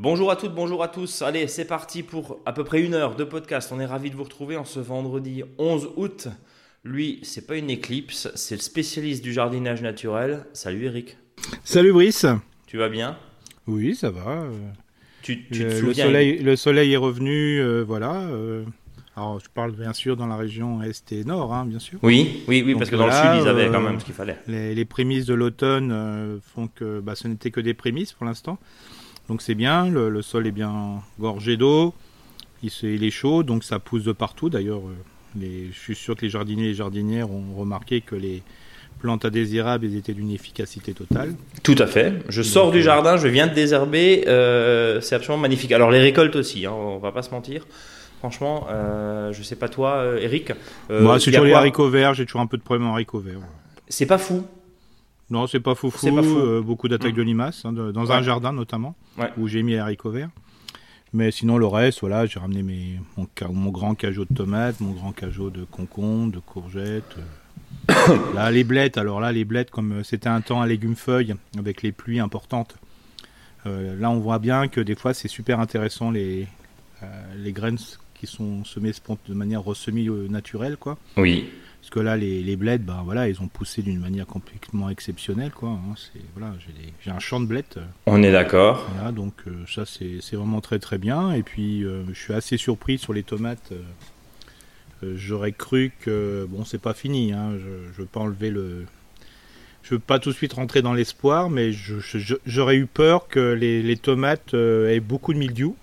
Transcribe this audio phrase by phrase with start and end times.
[0.00, 1.22] Bonjour à toutes, bonjour à tous.
[1.22, 3.70] Allez, c'est parti pour à peu près une heure de podcast.
[3.74, 6.28] On est ravis de vous retrouver en ce vendredi 11 août.
[6.84, 10.44] Lui, c'est pas une éclipse, c'est le spécialiste du jardinage naturel.
[10.52, 11.16] Salut Eric.
[11.64, 12.26] Salut Brice.
[12.66, 13.16] Tu vas bien?
[13.66, 14.44] Oui, ça va.
[15.22, 18.14] Tu, tu te le, le souviens soleil, le soleil est revenu, euh, voilà.
[18.22, 18.64] euh,
[19.18, 21.98] alors, je parle bien sûr dans la région est et nord, hein, bien sûr.
[22.02, 24.04] Oui, oui, oui, Donc parce que dans le sud, ils avaient euh, quand même ce
[24.04, 24.36] qu'il fallait.
[24.46, 28.26] Les, les prémices de l'automne euh, font que bah, ce n'était que des prémices pour
[28.26, 28.58] l'instant.
[29.28, 31.94] Donc c'est bien, le, le sol est bien gorgé d'eau,
[32.62, 34.50] il, est chaud, donc ça pousse de partout.
[34.50, 38.42] D'ailleurs, euh, je suis sûr que les jardiniers et les jardinières ont remarqué que les
[39.00, 41.34] plantes indésirables elles étaient d'une efficacité totale.
[41.62, 42.14] Tout à fait.
[42.28, 44.24] Je sors Donc, du jardin, je viens de désherber.
[44.26, 45.72] euh, c'est absolument magnifique.
[45.72, 47.66] Alors les récoltes aussi, hein, on va pas se mentir.
[48.18, 50.52] Franchement, euh, je sais pas toi, euh, Eric.
[50.90, 53.20] euh, Moi, c'est toujours les haricots verts, j'ai toujours un peu de problème en haricots
[53.20, 53.38] verts.
[53.88, 54.44] C'est pas fou.
[55.30, 55.98] Non, c'est pas foufou.
[55.98, 56.36] C'est pas fou.
[56.38, 57.16] euh, beaucoup d'attaques Mm.
[57.18, 58.12] de limaces, hein, de- dans Ouais.
[58.14, 59.30] un jardin notamment, Ouais.
[59.36, 60.30] où j'ai mis les haricots verts.
[61.12, 65.12] Mais sinon, le reste, voilà, j'ai ramené mes, mon, grand cajot de tomates, mon grand
[65.12, 67.16] cajot de concombres, de courgettes.
[68.34, 71.82] là, les blettes, alors là, les blettes, comme c'était un temps à légumes feuilles, avec
[71.82, 72.76] les pluies importantes,
[73.66, 76.46] euh, là, on voit bien que des fois, c'est super intéressant les,
[77.02, 77.78] euh, les graines
[78.20, 80.98] qui sont spont- de manière semi-naturelle, quoi.
[81.16, 81.46] Oui.
[81.80, 85.52] Parce que là, les, les bleds, ben voilà, ils ont poussé d'une manière complètement exceptionnelle,
[85.52, 85.70] quoi.
[85.70, 85.94] hein.
[85.96, 86.52] C'est voilà,
[87.04, 88.84] j'ai un champ de bleds, euh, On est d'accord.
[88.94, 91.32] voilà, donc euh, ça c'est vraiment très très bien.
[91.32, 93.70] Et puis euh, je suis assez surpris sur les tomates.
[93.72, 97.32] euh, J'aurais cru que bon, c'est pas fini.
[97.32, 98.84] Hein, je, je veux pas enlever le.
[99.84, 101.70] Je veux pas tout de suite rentrer dans l'espoir, mais
[102.44, 105.76] j'aurais eu peur que les, les tomates euh, aient beaucoup de mildiou.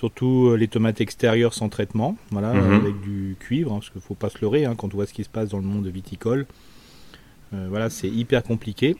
[0.00, 2.72] Surtout euh, les tomates extérieures sans traitement, voilà, Mhm.
[2.84, 5.14] avec du cuivre, hein, parce qu'il faut pas se leurrer hein, quand on voit ce
[5.14, 6.44] qui se passe dans le monde viticole.
[7.54, 8.96] Euh, voilà, c'est hyper compliqué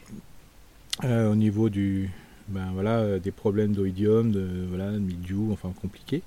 [1.04, 2.08] Euh, au niveau du,
[2.48, 6.22] ben voilà, des problèmes d'oïdium, de voilà, de mildiou, enfin compliqué.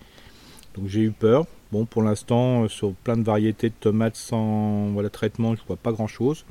[0.75, 1.47] Donc j'ai eu peur.
[1.71, 5.91] Bon, pour l'instant, sur plein de variétés de tomates sans voilà traitement, je vois pas
[5.91, 6.45] grand chose.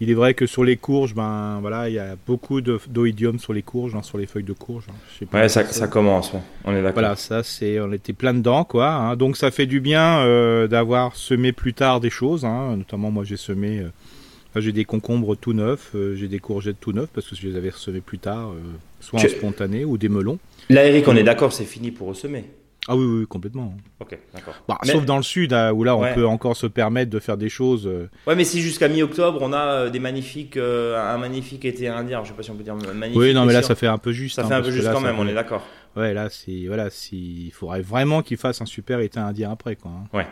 [0.00, 3.54] Il est vrai que sur les courges, ben voilà, il y a beaucoup d'oïdium sur
[3.54, 4.84] les courges, hein, sur les feuilles de courge.
[4.90, 4.94] hein.
[5.12, 6.32] Je sais pas Ouais, ça, ça commence.
[6.34, 6.40] ouais.
[6.66, 6.92] On est d'accord.
[7.00, 8.90] voilà, ça c'est, on était plein dedans quoi.
[8.90, 9.16] hein.
[9.16, 12.44] Donc ça fait du bien euh, d'avoir semé plus tard des choses.
[12.44, 12.76] hein.
[12.76, 16.92] Notamment moi j'ai semé, euh, j'ai des concombres tout neufs, euh, j'ai des courgettes tout
[16.92, 18.60] neufs parce que je les avais semés plus tard, euh,
[19.00, 20.38] soit Tu- en spontané ou des melons.
[20.68, 22.44] Là, Eric, on est d'accord, c'est fini pour ressemer.
[22.88, 23.74] Ah oui, oui, oui, complètement.
[24.00, 24.54] Ok, d'accord.
[24.68, 26.14] Bah, Mais- Sauf dans le sud hein, où là on Ouais.
[26.14, 27.86] peut encore se permettre de faire des choses.
[27.86, 31.88] euh, Ouais, mais si jusqu'à mi-octobre, on a euh, des magnifiques, euh, un magnifique été
[31.88, 32.22] indien.
[32.22, 33.18] Je sais pas si on peut dire magnifique.
[33.20, 34.36] Oui, non, mais là ça fait un peu juste.
[34.36, 35.18] ça hein, fait un peu juste là, quand même.
[35.18, 35.66] On est d'accord.
[35.96, 39.90] Ouais, là c'est voilà, il faudrait vraiment qu'il fasse un super été indien après quoi.
[39.90, 40.04] hein.
[40.16, 40.26] Ouais.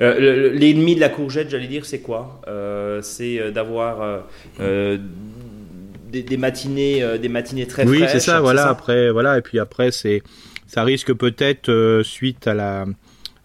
[0.00, 2.40] Euh, le- le- L'ennemi de la courgette, j'allais dire, c'est quoi?
[3.02, 4.24] C'est d'avoir
[4.58, 8.12] des, des matinées, des matinées très oui, fraîches.
[8.12, 8.68] c'est ça, voilà.
[8.68, 10.22] Après, voilà, et puis après, c'est,
[10.66, 12.84] ça risque peut-être euh, suite à la,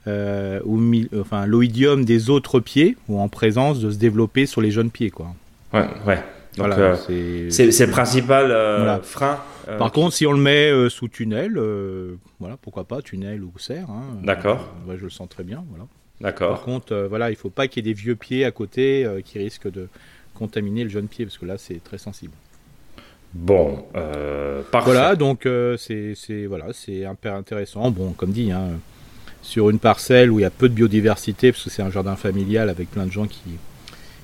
[0.08, 0.60] euh,
[1.20, 5.10] enfin, l'oïdium des autres pieds ou en présence de se développer sur les jeunes pieds,
[5.10, 5.28] quoi.
[5.74, 6.24] Ouais, ouais.
[6.58, 6.78] Donc, voilà,
[7.10, 9.00] euh, c'est- le principal euh, Voilà.
[9.02, 9.40] frein.
[9.78, 11.60] Par contre, si on le met sous tunnel,
[12.40, 13.90] voilà, pourquoi pas tunnel ou serre.
[13.90, 14.74] Hein, D'accord.
[14.88, 15.86] Je le sens très bien, voilà.
[16.22, 16.64] Par D'accord.
[16.64, 19.38] contre, euh, voilà, il faut pas qu'il y ait des vieux pieds à côté qui
[19.38, 19.88] risquent de
[20.34, 22.34] contaminer le jeune pied parce que là, c'est très sensible.
[23.34, 24.92] Bon, euh, parfait.
[24.92, 27.92] Voilà, donc euh, c'est c'est- voilà, c'est intéressant.
[27.92, 28.70] Bon, comme dit, hein,
[29.42, 32.16] sur une parcelle où il y a peu de biodiversité, parce que c'est un jardin
[32.16, 33.42] familial avec plein de gens qui,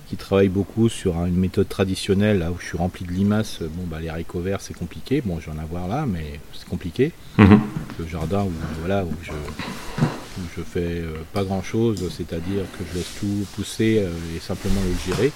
[0.07, 3.59] qui travaillent beaucoup sur hein, une méthode traditionnelle, là où je suis rempli de limaces.
[3.61, 5.21] Bon, bah, les haricots verts, c'est compliqué.
[5.23, 7.11] Bon, je vais en avoir là, mais c'est compliqué.
[7.37, 7.59] Mhm.
[7.99, 12.83] Le jardin où, voilà, où je, où je fais euh, pas grand chose, c'est-à-dire que
[12.91, 15.31] je laisse tout pousser euh, et simplement le gérer.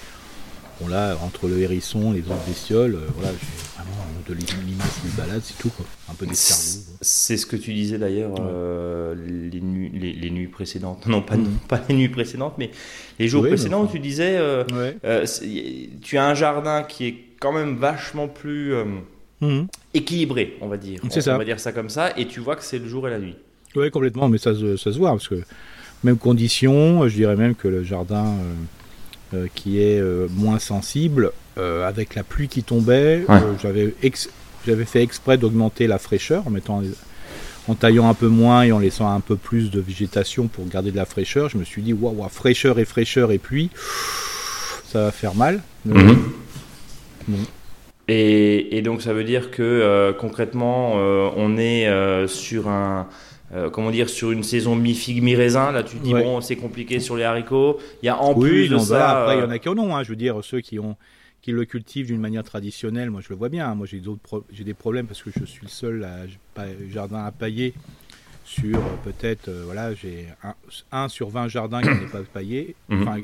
[0.79, 3.91] Bon là, entre le hérisson, les autres bestioles, euh, voilà, j'ai vraiment
[4.27, 4.33] de
[4.65, 5.85] limaces qui baladent, c'est tout quoi.
[6.09, 6.85] Un peu d'escargot.
[7.01, 9.13] C'est ce que tu disais d'ailleurs euh,
[9.51, 11.05] les, nuits, les, les nuits précédentes.
[11.07, 11.49] Non, pas, Mhm.
[11.67, 12.71] pas les nuits précédentes, mais
[13.17, 13.91] les jours Oui, précédents enfin.
[13.91, 14.95] tu disais euh, Ouais.
[15.03, 15.25] euh,
[16.01, 18.73] tu as un jardin qui est quand même vachement plus
[19.41, 19.67] Mhm.
[19.93, 21.01] équilibré, on va dire.
[21.09, 21.35] C'est on, ça.
[21.35, 23.19] on va dire ça comme ça, et tu vois que c'est le jour et la
[23.19, 23.35] nuit.
[23.75, 25.41] Ouais, complètement, mais ça, se- ça se voit, parce que
[26.05, 28.35] même condition, je dirais même que le jardin
[29.55, 33.35] qui est euh, moins sensible, euh, avec la pluie qui tombait, Ouais.
[33.35, 34.29] euh, j'avais ex-
[34.67, 36.81] j'avais fait exprès d'augmenter la fraîcheur en mettant
[37.67, 40.91] en taillant un peu moins et en laissant un peu plus de végétation pour garder
[40.91, 41.49] de la fraîcheur.
[41.49, 43.69] Je me suis dit, waouh, fraîcheur et fraîcheur et pluie,
[44.87, 45.61] ça va faire mal.
[45.85, 46.17] Mhm.
[47.27, 47.37] Bon.
[48.07, 53.07] Et, et donc ça veut dire que euh, concrètement, euh, on est euh, sur un,
[53.53, 55.71] euh, comment dire, sur une saison mi-figue, mi-raisin.
[55.71, 57.79] Là, tu te dis, bon, c'est compliqué sur les haricots.
[58.03, 59.21] Il y a en plus de ça.
[59.21, 59.95] après, il y en a qui en ont.
[59.95, 60.95] Hein, je veux dire, ceux qui, ont,
[61.41, 63.67] qui le cultivent d'une manière traditionnelle, moi, je le vois bien.
[63.67, 63.75] Hein.
[63.75, 64.01] Moi, j'ai,
[64.51, 67.73] j'ai des problèmes parce que je suis le seul à, jardin à pailler
[68.43, 70.27] sur euh, peut-être, euh, voilà, j'ai
[70.91, 73.01] un, sur 20 jardins qui n'est pas paillé, mhm.
[73.03, 73.21] enfin,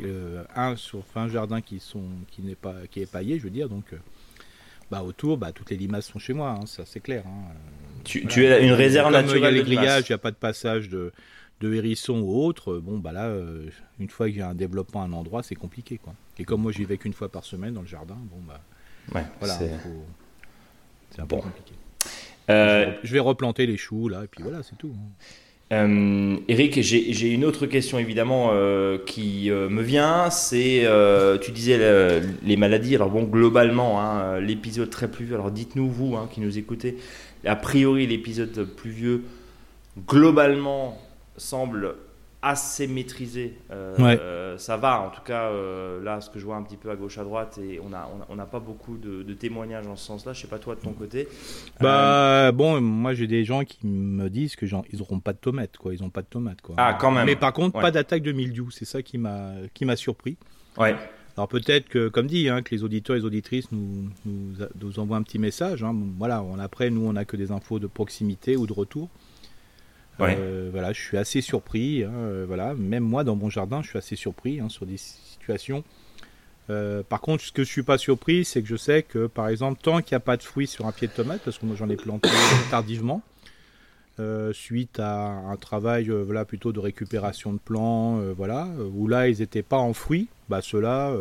[0.56, 3.68] un sur 20 jardins qui, sont, qui, n'est pas, qui est paillé, je veux dire.
[3.68, 3.86] Donc,
[4.92, 7.24] bah, autour, bah, toutes les limaces sont chez moi, hein, ça c'est clair.
[8.04, 9.40] Tu, tu as une réserve naturelle.
[9.40, 11.12] Il y a les grillages, il n'y a pas de passage de,
[11.62, 12.78] de hérisson ou autre.
[12.78, 13.68] Bon, bah là, euh,
[14.00, 15.98] une fois qu'il y a un développement à un endroit, c'est compliqué.
[15.98, 16.14] Quoi.
[16.38, 18.62] Et comme moi, j'y vais qu'une fois par semaine dans le jardin, bon, bah.
[19.14, 19.56] Ouais, voilà.
[21.12, 21.74] C'est un peu compliqué.
[22.50, 24.94] Euh, je vais replanter les choux, là, et puis voilà, c'est tout.
[24.96, 25.10] Hein.
[25.76, 30.30] Euh, Eric, j'ai une autre question évidemment euh, qui euh, me vient.
[30.30, 30.88] C'est,
[31.42, 32.96] tu disais les maladies.
[32.96, 35.36] Alors bon, globalement, hein, l'épisode très pluvieux.
[35.36, 36.98] Alors dites-nous vous hein, qui nous écoutez.
[37.46, 39.24] A priori, l'épisode pluvieux
[40.08, 40.98] globalement
[41.38, 41.96] semble
[42.46, 43.58] assez maîtrisé.
[43.72, 46.92] Euh, ça va, en tout cas, euh, là, ce que je vois un petit peu
[46.92, 50.06] à gauche, à droite, et on n'a on a, pas beaucoup de, témoignages en ce
[50.06, 50.34] sens-là.
[50.34, 51.28] Je sais pas toi de ton côté.
[51.82, 55.40] Bah, euh, bon, moi j'ai des gens qui me disent que ils n'auront pas de
[55.40, 55.96] tomates, quoi.
[55.96, 56.76] Ils n'ont pas de tomates, quoi.
[56.78, 57.26] Ah, quand même.
[57.26, 58.70] Mais par contre, pas d'attaque de mildiou.
[58.70, 60.38] C'est ça qui m'a qui m'a surpris.
[60.78, 60.96] Ouais.
[61.38, 65.18] Alors peut-être que, comme dit, hein, que les auditeurs et les auditrices nous, nous, envoient
[65.18, 65.84] un petit message.
[65.84, 65.94] Hein.
[66.18, 69.10] Voilà, on, après, nous, on n'a que des infos de proximité ou de retour.
[70.22, 72.04] Euh, voilà, je suis assez surpris.
[72.04, 74.98] Hein, euh, voilà, même moi dans mon jardin, je suis assez surpris hein, sur des
[74.98, 75.84] situations.
[76.70, 79.50] Euh, par contre, ce que je suis pas surpris, c'est que je sais que, par
[79.50, 81.66] exemple, tant qu'il n'y a pas de fruits sur un pied de tomate, parce que
[81.66, 82.30] moi j'en ai planté
[82.72, 83.22] tardivement,
[84.54, 89.62] suite à un travail, voilà, plutôt de récupération de plants, voilà, où là ils n'étaient
[89.62, 91.16] pas en fruits, bah ceux-là,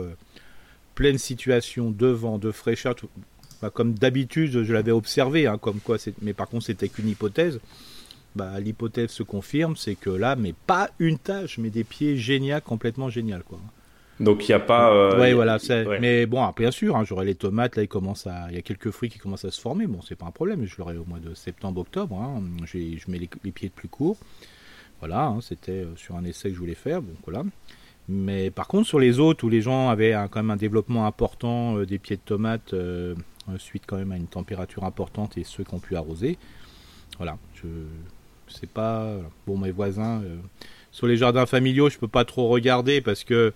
[0.95, 2.95] pleine situation de vent, de fraîcheur,
[3.61, 7.61] bah, comme d'habitude je l'avais observé, hein, comme quoi, mais par contre c'était qu'une hypothèse
[8.35, 12.61] bah, l'hypothèse se confirme, c'est que là, mais pas une tâche, mais des pieds géniaux,
[12.65, 13.59] complètement génial, quoi.
[14.21, 14.93] Donc il n'y a pas.
[14.93, 15.59] Euh, oui, voilà.
[16.01, 17.77] Mais bon, bien sûr, hein, j'aurai les tomates.
[17.77, 19.87] Là, il commence à, il y a quelques fruits qui commencent à se former.
[19.87, 20.65] Bon, c'est pas un problème.
[20.65, 22.17] Je l'aurai au mois de septembre, octobre.
[22.17, 22.43] Hein.
[22.65, 24.17] Je mets les, pieds de plus courts.
[25.01, 27.03] Voilà, hein, c'était euh, sur un essai que je voulais faire.
[27.03, 27.43] Donc voilà.
[28.09, 31.79] Mais par contre, sur les autres où les gens avaient quand même un développement important
[31.79, 32.75] euh, des pieds de tomates
[33.59, 36.39] suite quand même à une température importante et ceux qui ont pu arroser,
[37.19, 37.67] voilà, je
[38.49, 40.37] c'est pas bon mes voisins euh,
[40.93, 43.53] sur les jardins familiaux, je peux pas trop regarder parce que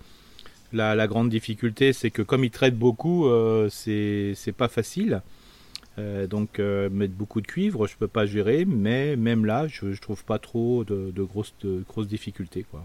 [0.73, 5.23] la, grande difficulté, c'est que comme ils traitent beaucoup, euh, c'est pas facile.
[5.99, 10.00] Euh, donc mettre beaucoup de cuivre, je peux pas gérer, mais même là, je, je
[10.00, 11.55] trouve pas trop de, grosses,
[11.88, 12.84] grosses difficultés quoi.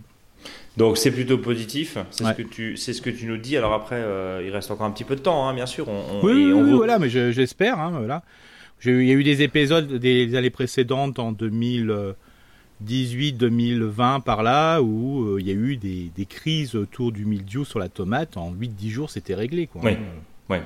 [0.76, 3.58] Donc c'est plutôt positif, c'est ce que tu c'est ce que tu nous dis.
[3.58, 4.04] Alors après,
[4.44, 5.88] il reste encore un petit peu de temps, hein, bien sûr.
[6.22, 8.24] oui, voilà, mais j'espère, hein, voilà.
[8.86, 15.24] Il y a eu des épisodes des années précédentes, en 2018, 2020, par là, où
[15.24, 18.36] euh, il y a eu des, crises autour du mildiou sur la tomate.
[18.36, 19.68] En 8-10 jours, c'était réglé.
[19.68, 19.82] Quoi.
[19.86, 19.98] Oui.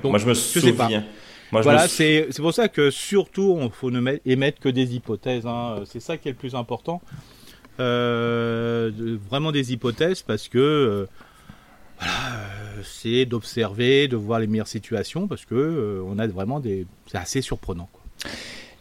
[0.03, 1.03] Moi, je me souviens.
[1.51, 5.45] Moi, voilà, c'est pour ça que surtout, il faut ne émettre que des hypothèses.
[5.45, 5.83] Hein.
[5.85, 7.01] C'est ça qui est le plus important.
[7.79, 8.91] Euh,
[9.29, 11.05] vraiment des hypothèses parce que euh,
[11.99, 12.13] voilà,
[12.83, 16.87] c'est d'observer, de voir les meilleures situations parce que on a vraiment des.
[17.05, 17.87] C'est assez surprenant.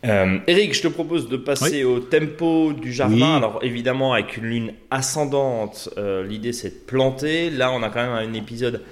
[0.04, 3.36] Euh, Eric, je te propose de passer au tempo du jardin.
[3.36, 7.50] Alors évidemment avec une lune ascendante, euh, l'idée c'est de planter.
[7.50, 8.82] Là on a quand même un épisode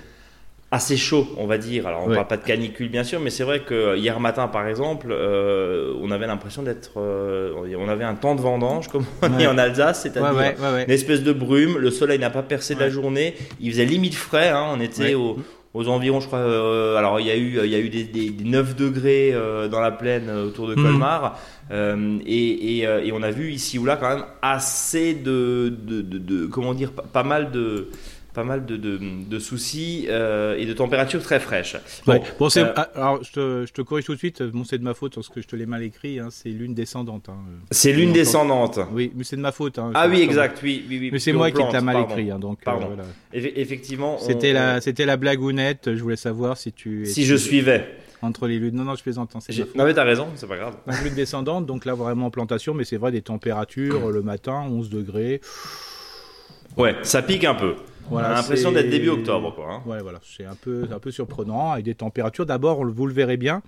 [0.71, 1.87] assez chaud, on va dire.
[1.87, 4.49] Alors on ne parle pas de canicule bien sûr, mais c'est vrai que hier matin
[4.49, 9.29] par exemple, euh, on avait l'impression d'être, on avait un temps de vendange comme on
[9.29, 10.55] dit en Alsace, c'est-à-dire
[10.87, 11.79] une espèce de brume.
[11.79, 13.35] Le soleil n'a pas percé de la journée.
[13.61, 14.49] Il faisait limite frais.
[14.49, 14.71] Hein.
[14.73, 15.37] on était au
[15.75, 16.39] aux environs, je crois.
[16.39, 19.69] Euh, alors, il y a eu, il y a eu des, des, 9 degrés euh,
[19.69, 20.83] dans la plaine euh, autour de hmm.
[20.83, 21.39] Colmar.
[21.71, 26.19] Et, et, et, on a vu ici ou là quand même assez de, de, de,
[26.19, 27.89] de comment dire, pas mal de
[28.35, 31.77] pas mal de, de, soucis euh, et de températures très fraîches.
[32.05, 34.79] Bon, bon euh, ah, alors je te, je te, corrige tout de suite, bon, c'est
[34.79, 37.29] de ma faute parce que je te l'ai mal écrit, hein, c'est lune descendante.
[37.29, 37.39] Hein,
[37.71, 38.81] c'est lune descendante.
[38.93, 39.79] Oui, mais c'est de ma faute.
[39.79, 41.11] Hein, ah oui, exact, oui, oui, oui.
[41.13, 42.59] Mais c'est moi qui t'ai mal écrit, donc.
[42.59, 42.89] Euh, pardon.
[42.89, 43.05] Voilà.
[43.33, 44.19] Effectivement.
[44.19, 45.95] C'était la, c'était la blagounette.
[45.95, 47.07] Je voulais savoir si tu.
[47.07, 47.99] Si je suivais.
[48.21, 48.75] Entre les lunes.
[48.75, 49.37] Non, non, je plaisante.
[49.37, 49.41] Hein,
[49.77, 50.75] non, mais t'as raison, c'est pas grave.
[50.87, 54.65] La lune descendante, donc là vraiment en plantation, mais c'est vrai des températures le matin,
[54.67, 55.41] 11 degrés.
[56.77, 57.77] Ouais, ça pique un peu.
[58.11, 59.55] On a l'impression d'être début octobre.
[59.55, 59.83] Quoi, hein.
[59.87, 62.47] Ouais, voilà, c'est un peu, un peu surprenant avec des températures.
[62.47, 63.63] D'abord, vous le verrez bien.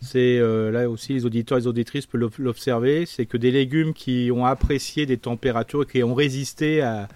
[0.00, 3.04] C'est euh, là aussi les auditeurs et les auditrices peuvent l'observer.
[3.04, 7.08] C'est que des légumes qui ont apprécié des températures, qui ont résisté à,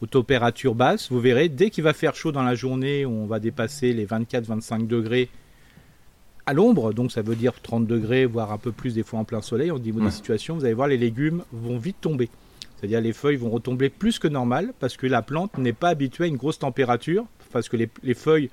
[0.00, 3.38] aux températures basses, vous verrez, dès qu'il va faire chaud dans la journée, on va
[3.38, 5.28] dépasser les 24-25 degrés,
[6.46, 9.24] à l'ombre, donc ça veut dire 30 degrés, voire un peu plus des fois en
[9.24, 12.30] plein soleil, au niveau des situations, vous allez voir les légumes vont vite tomber.
[12.80, 16.24] C'est-à-dire les feuilles vont retomber plus que normal parce que la plante n'est pas habituée
[16.24, 18.48] à une grosse température, parce que les, feuilles,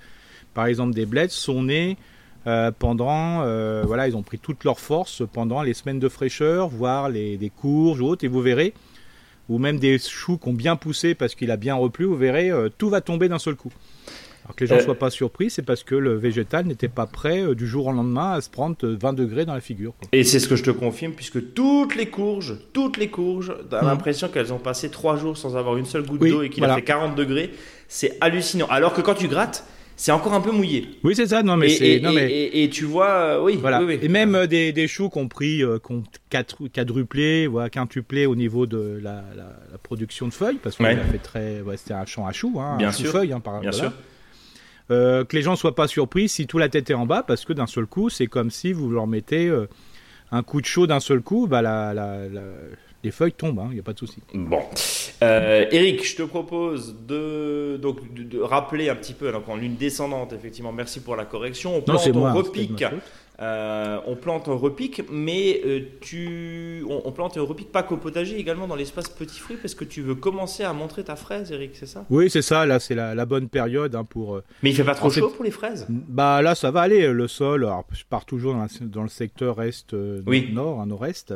[0.53, 1.97] par exemple des bleds, sont nées
[2.45, 6.67] euh, pendant, euh, voilà, ils ont pris toute leur force pendant les semaines de fraîcheur,
[6.67, 8.73] voire les, des courges ou autres, et vous verrez,
[9.47, 12.51] ou même des choux qui ont bien poussé parce qu'il a bien replu, vous verrez,
[12.51, 13.71] euh, tout va tomber d'un seul coup.
[14.47, 17.05] Alors que les gens ne soient pas surpris, c'est parce que le végétal n'était pas
[17.05, 19.93] prêt du jour au lendemain à se prendre 20 degrés dans la figure.
[20.13, 23.75] Et c'est ce que je te confirme, puisque toutes les courges, toutes les courges, tu
[23.75, 23.85] as mmh.
[23.85, 26.75] l'impression qu'elles ont passé 3 jours sans avoir une seule goutte d'eau et qu'il a
[26.75, 27.51] fait 40 degrés.
[27.89, 28.67] C'est hallucinant.
[28.69, 29.65] Alors que quand tu grattes,
[29.97, 30.87] c'est encore un peu mouillé.
[31.03, 31.41] Oui, c'est ça.
[31.41, 32.51] Non, mais et, non, mais...
[32.53, 33.81] Et, tu vois, euh, oui, voilà.
[33.81, 36.03] Oui, Et même euh, des, des choux qui ont pris, euh, qui ont
[36.71, 41.17] quadruplé, voilà, quintuplé au niveau de la, la, production de feuilles, parce qu'on a fait
[41.17, 43.71] très, ouais, c'était un champ à choux, hein, bien un sûr, feuille, hein, par bien
[43.71, 43.91] sûr.
[44.89, 47.43] Euh, que les gens soient pas surpris si tout la tête est en bas, parce
[47.43, 49.51] que d'un seul coup, c'est comme si vous leur mettez
[50.31, 52.19] un coup de chaud d'un seul coup, bah la, la,
[53.03, 54.21] les feuilles tombent, il hein, n'y a pas de souci.
[54.33, 54.59] Bon.
[55.23, 59.75] Euh, Eric, je te propose de, donc, de, rappeler un petit peu, donc en lune
[59.75, 61.75] descendante, effectivement, merci pour la correction.
[61.75, 62.83] On plante, on repique.
[63.39, 68.39] Euh, on plante, on repique, mais euh, tu, on, plante on repique pas qu'au potager,
[68.39, 71.71] également dans l'espace petit fruit, parce que tu veux commencer à montrer ta fraise, Eric,
[71.75, 72.05] c'est ça?
[72.09, 72.65] Oui, c'est ça.
[72.65, 74.41] Là, c'est la, bonne période hein, pour.
[74.63, 75.85] mais il fait pas trop chaud pour les fraises?
[75.89, 77.11] Bah là, ça va aller.
[77.11, 79.93] Le sol, alors, je pars toujours dans, le secteur est
[80.51, 81.33] nord, hein, nord-est.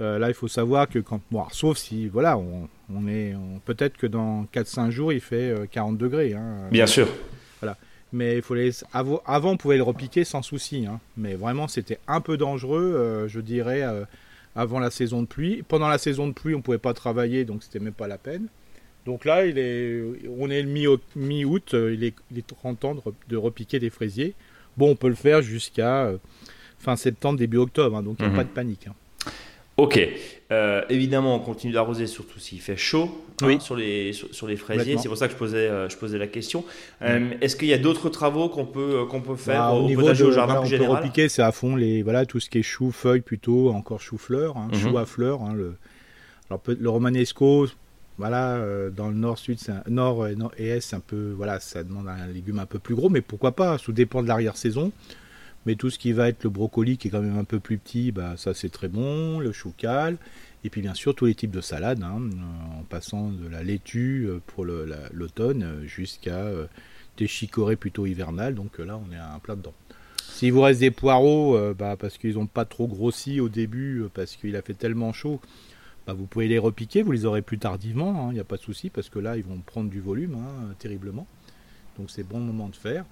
[0.00, 4.06] Euh, là, il faut savoir que quand, bon, sauf si, voilà, on, est, peut-être que
[4.06, 6.34] dans 4-5 jours, il fait 40 euh, degrés.
[6.34, 6.68] Hein.
[6.70, 7.08] Bien sûr.
[7.60, 7.76] Voilà.
[8.12, 10.86] Mais il faut les, avant, on pouvait le repiquer sans souci.
[10.86, 11.00] Hein.
[11.16, 13.84] Mais vraiment, c'était un peu dangereux, euh, je dirais,
[14.56, 15.62] avant la saison de pluie.
[15.62, 18.46] Pendant la saison de pluie, on pouvait pas travailler, donc c'était même pas la peine.
[19.04, 20.02] Donc là, il est,
[20.38, 20.68] on est le
[21.16, 22.46] mi-août, il, est, il est
[22.80, 22.96] temps
[23.28, 24.34] de, repiquer des fraisiers.
[24.76, 26.12] Bon, on peut le faire jusqu'à
[26.78, 28.36] fin septembre, début octobre, hein, donc il n'y a mhm.
[28.36, 28.88] pas de panique.
[29.78, 30.00] Ok.
[30.50, 34.96] Euh, évidemment, on continue d'arroser, surtout s'il fait chaud hein, sur, les, sur, les fraisiers.
[34.98, 36.64] C'est pour ça que je posais, euh, je posais la question.
[37.02, 40.00] Euh, est-ce qu'il y a d'autres travaux qu'on peut, qu'on peut faire bah, au, niveau
[40.02, 42.62] potager au jardin plus général repiquer, c'est à fond les, voilà, tout ce qui est
[42.62, 44.96] chou, feuilles plutôt, encore chou-fleur, hein, chou mhm.
[44.96, 45.42] à fleurs.
[45.42, 45.76] Hein, le,
[46.50, 47.68] alors, le romanesco,
[48.16, 48.58] voilà,
[48.96, 52.58] dans le nord-sud, nord, nord et est, c'est un peu, voilà, ça demande un légume
[52.58, 54.90] un peu plus gros, mais pourquoi pas, tout dépend de l'arrière-saison.
[55.66, 57.78] Mais tout ce qui va être le brocoli, qui est quand même un peu plus
[57.78, 60.16] petit, bah, ça c'est très bon, le chou cal.
[60.64, 62.20] Et puis bien sûr tous les types de salades, hein,
[62.78, 66.66] en passant de la laitue euh, pour l'automne euh, jusqu'à euh,
[67.16, 68.54] des chicorées plutôt hivernales.
[68.54, 69.74] Donc là on est à un plat dedans.
[70.30, 74.36] S'il vous reste des poireaux, bah, parce qu'ils n'ont pas trop grossi au début, parce
[74.36, 75.40] qu'il a fait tellement chaud,
[76.06, 78.56] bah, vous pouvez les repiquer, vous les aurez plus tardivement, il hein, n'y a pas
[78.56, 81.26] de souci, parce que là ils vont prendre du volume hein, terriblement.
[81.98, 83.04] Donc c'est bon moment de faire.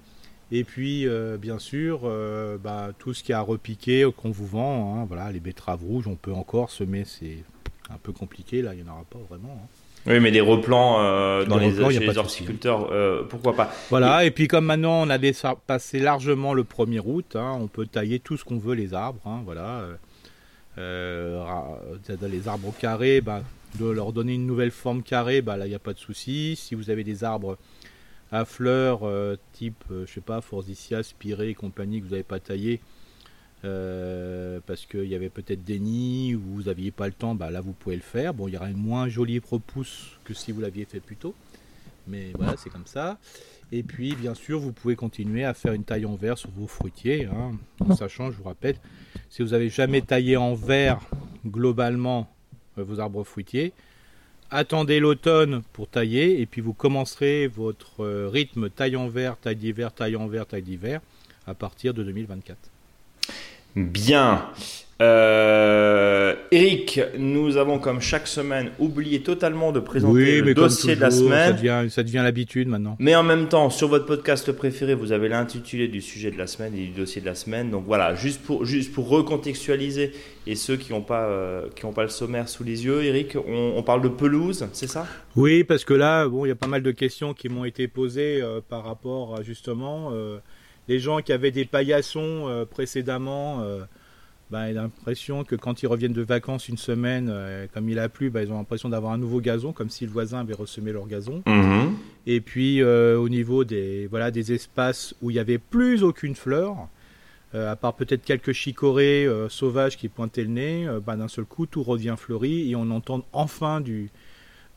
[0.51, 4.95] Et puis, euh, bien sûr, euh, bah, tout ce qui a repiqué qu'on vous vend,
[4.95, 7.43] hein, voilà, les betteraves rouges, on peut encore semer, c'est
[7.89, 9.61] un peu compliqué, là, il n'y en aura pas vraiment.
[9.61, 9.67] Hein.
[10.05, 12.89] Oui, mais des replants euh, dans les, chez les horticulteurs,
[13.27, 14.31] pourquoi pas Voilà, et...
[14.31, 15.19] puis comme maintenant on a
[15.65, 19.19] passé largement le 1er août, hein, on peut tailler tout ce qu'on veut, les arbres,
[19.43, 19.83] voilà.
[20.77, 23.41] les arbres carrés, bah,
[23.77, 26.55] de leur donner une nouvelle forme carrée, bah, là, il n'y a pas de souci.
[26.55, 27.57] Si vous avez des arbres
[28.31, 32.23] à fleurs euh, type, euh, je sais pas, Forsythia, Spirée et compagnie que vous n'avez
[32.23, 32.81] pas taillé
[33.65, 37.49] euh, parce qu'il y avait peut-être des nids ou vous n'aviez pas le temps, bah
[37.49, 38.33] là vous pouvez le faire.
[38.33, 41.33] Bon, il y aura une moins jolie repousse que si vous l'aviez fait plus tôt,
[42.07, 43.17] mais voilà, c'est comme ça.
[43.71, 46.67] Et puis, bien sûr, vous pouvez continuer à faire une taille en verre sur vos
[46.67, 48.77] fruitiers, hein, en sachant, je vous rappelle,
[49.29, 51.01] si vous avez jamais taillé en verre
[51.45, 52.31] globalement
[52.77, 53.73] vos arbres fruitiers,
[54.51, 59.55] attendez l'automne pour tailler et puis vous commencerez votre euh, rythme taille en verre, taille
[59.55, 61.01] d'hiver, taille en verre, taille d'hiver
[61.45, 62.57] à partir de 2024.
[63.75, 64.49] Bien.
[64.99, 71.11] Euh, Eric, nous avons comme chaque semaine oublié totalement de présenter le dossier de la
[71.11, 71.89] semaine.
[71.89, 72.95] Ça devient, l'habitude maintenant.
[72.99, 76.47] Mais en même temps, sur votre podcast préféré, vous avez l'intitulé du sujet de la
[76.47, 77.69] semaine et du dossier de la semaine.
[77.69, 80.13] Donc voilà, juste pour, juste pour recontextualiser
[80.47, 83.83] et ceux qui n'ont pas, euh, qui pas le sommaire sous les yeux, Eric, on,
[83.83, 85.05] parle de pelouse, c'est ça?
[85.35, 87.87] Oui, parce que là, bon, il y a pas mal de questions qui m'ont été
[87.87, 90.11] posées euh, par rapport à justement
[90.87, 93.63] les gens qui avaient des paillassons précédemment
[94.49, 97.99] bah, il a l'impression que quand ils reviennent de vacances une semaine, euh, comme il
[97.99, 100.53] a plu, bah, ils ont l'impression d'avoir un nouveau gazon, comme si le voisin avait
[100.53, 101.43] ressemé leur gazon.
[101.45, 101.95] Mhm.
[102.27, 106.33] Et puis euh, au niveau des, voilà, des espaces où il n'y avait plus aucune
[106.33, 106.87] fleur,
[107.55, 111.65] euh, à part peut-être quelques chicorées sauvages qui pointaient le nez, bah, d'un seul coup
[111.65, 114.09] tout revient fleuri et on entend enfin du,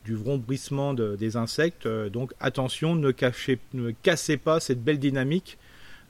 [0.03, 1.87] du vrombrissement des insectes.
[1.87, 5.57] donc attention, ne, cachez, ne cassez pas cette belle dynamique,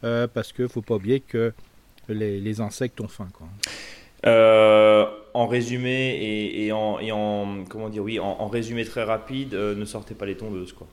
[0.01, 1.53] parce qu'il ne faut pas oublier que
[2.09, 3.27] les, insectes ont faim.
[3.33, 3.47] Quoi.
[5.33, 10.35] en résumé et, en, comment dire oui en, résumé très rapide, ne sortez pas les
[10.35, 10.87] tondeuses quoi.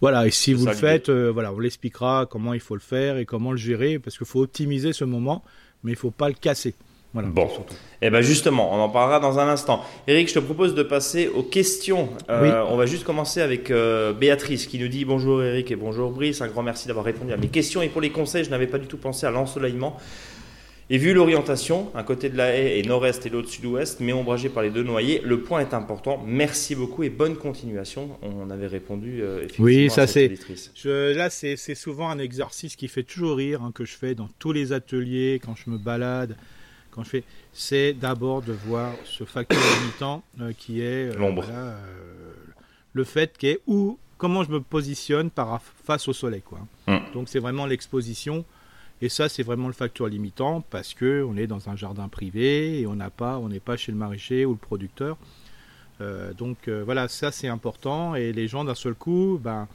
[0.00, 3.24] Voilà, et si vous le faites, voilà, on l'expliquera comment il faut le faire et
[3.24, 5.42] comment le gérer, parce qu'il faut optimiser ce moment,
[5.82, 6.74] mais il ne faut pas le casser
[7.14, 7.46] bon.
[8.00, 9.82] Et eh ben justement, on en parlera dans un instant.
[10.06, 12.10] Eric, je te propose de passer aux questions.
[12.30, 16.10] Euh, on va juste commencer avec euh, Béatrice qui nous dit bonjour Eric et bonjour
[16.10, 16.40] Brice.
[16.42, 18.78] Un grand merci d'avoir répondu à mes questions et pour les conseils, je n'avais pas
[18.78, 19.96] du tout pensé à l'ensoleillement.
[20.90, 24.48] Et vu l'orientation, un côté de la haie est nord-est et l'autre sud-ouest, mais ombragé
[24.48, 26.22] par les deux noyers, le point est important.
[26.26, 28.18] Merci beaucoup et bonne continuation.
[28.22, 29.66] On avait répondu euh, effectivement.
[29.66, 30.32] Oui, ça c'est.
[30.84, 34.52] Là, c'est souvent un exercice qui fait toujours rire, hein, que je fais dans tous
[34.52, 36.36] les ateliers, quand je me balade
[37.04, 41.44] je fais, c'est d'abord de voir ce facteur limitant euh, qui est euh, l'ombre.
[41.50, 41.76] Euh,
[42.92, 46.60] le fait qu'est où comment je me positionne par face au soleil quoi.
[46.86, 47.00] Hum.
[47.14, 48.44] Donc c'est vraiment l'exposition
[49.00, 52.80] et ça c'est vraiment le facteur limitant parce que on est dans un jardin privé
[52.80, 55.16] et on n'a pas on n'est pas chez le maraîcher ou le producteur.
[56.36, 59.68] donc voilà, ça c'est important et les gens d'un seul coup ben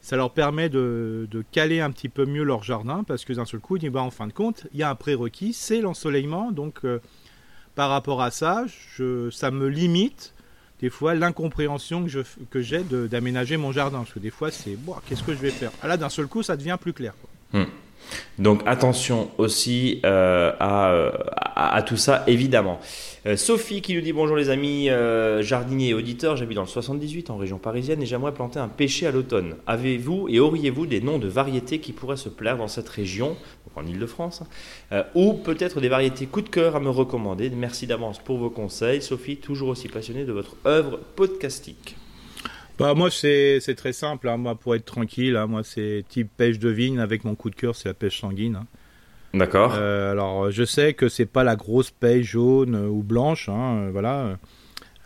[0.00, 3.60] ça leur permet de, caler un petit peu mieux leur jardin parce que d'un seul
[3.60, 6.52] coup, bah, en fin de compte, il y a un prérequis, c'est l'ensoleillement.
[6.52, 7.00] Donc, euh,
[7.74, 8.64] par rapport à ça,
[9.30, 10.34] ça me limite
[10.80, 12.06] des fois l'incompréhension
[12.50, 13.98] que, j'ai d'aménager mon jardin.
[13.98, 15.72] Parce que des fois, c'est bon, qu'est-ce que je vais faire?
[15.82, 17.14] Ah Là, d'un seul coup, ça devient plus clair.
[17.52, 17.64] Hmm.
[18.38, 21.10] Donc attention aussi euh, euh,
[21.56, 22.78] à, tout ça, évidemment.
[23.26, 24.88] Euh, Sophie qui nous dit bonjour les amis
[25.40, 29.06] jardiniers et auditeurs, j'habite dans le 78 en région parisienne et j'aimerais planter un pêcher
[29.06, 29.56] à l'automne.
[29.66, 33.36] Avez-vous et auriez-vous des noms de variétés qui pourraient se plaire dans cette région,
[33.76, 34.42] en Ile-de-France,
[35.14, 37.50] ou peut-être des variétés coup de cœur à me recommander?
[37.50, 39.02] Merci d'avance pour vos conseils.
[39.02, 41.96] Sophie, toujours aussi passionnée de votre œuvre podcastique.
[42.78, 44.36] Bah moi c'est très simple, hein.
[44.36, 45.48] moi pour être tranquille, hein.
[45.48, 48.56] moi c'est type pêche de vigne avec mon coup de cœur c'est la pêche sanguine.
[48.56, 48.66] Hein.
[49.34, 49.74] D'accord.
[49.76, 54.38] Euh, alors je sais que c'est pas la grosse pêche jaune ou blanche, euh, voilà,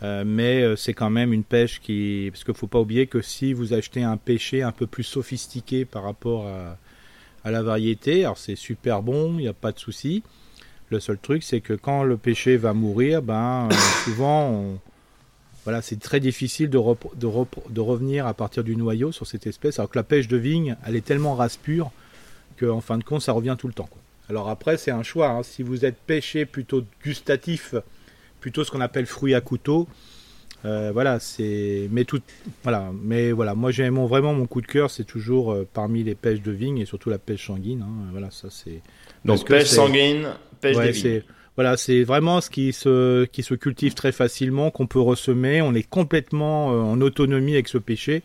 [0.03, 3.53] euh, mais c'est quand même une pêche qui, parce qu'il faut pas oublier que si
[3.53, 6.77] vous achetez un pêcher un peu plus sophistiqué par rapport à,
[7.43, 10.21] à la variété, alors c'est super bon, il n'y a pas de souci.
[10.89, 13.67] Le seul truc c'est que quand le pêcher va mourir, ben
[14.05, 14.79] souvent on
[15.63, 16.79] voilà, c'est très difficile de,
[17.15, 20.75] de, revenir à partir du noyau sur cette espèce, alors que la pêche de vigne,
[20.85, 21.91] elle est tellement race pure
[22.59, 23.89] qu'en fin de compte, ça revient tout le temps.
[24.29, 25.29] Alors après, c'est un choix.
[25.29, 25.43] Hein.
[25.43, 27.75] Si vous êtes pêché plutôt gustatif,
[28.39, 29.87] plutôt ce qu'on appelle fruit à couteau,
[30.65, 31.89] euh, voilà, c'est.
[31.91, 32.21] Mais tout,
[32.63, 36.15] voilà, mais voilà, moi j'ai vraiment mon coup de cœur, c'est toujours euh, parmi les
[36.15, 37.81] pêches de vigne et surtout la pêche sanguine.
[37.81, 38.09] Hein.
[38.11, 38.81] Voilà, ça c'est.
[39.25, 40.29] Donc pêche sanguine,
[40.61, 41.21] pêche de vigne.
[41.55, 45.61] Voilà, c'est vraiment ce qui se, qui se cultive très facilement, qu'on peut ressemer.
[45.61, 48.23] On est complètement euh, en autonomie avec ce péché.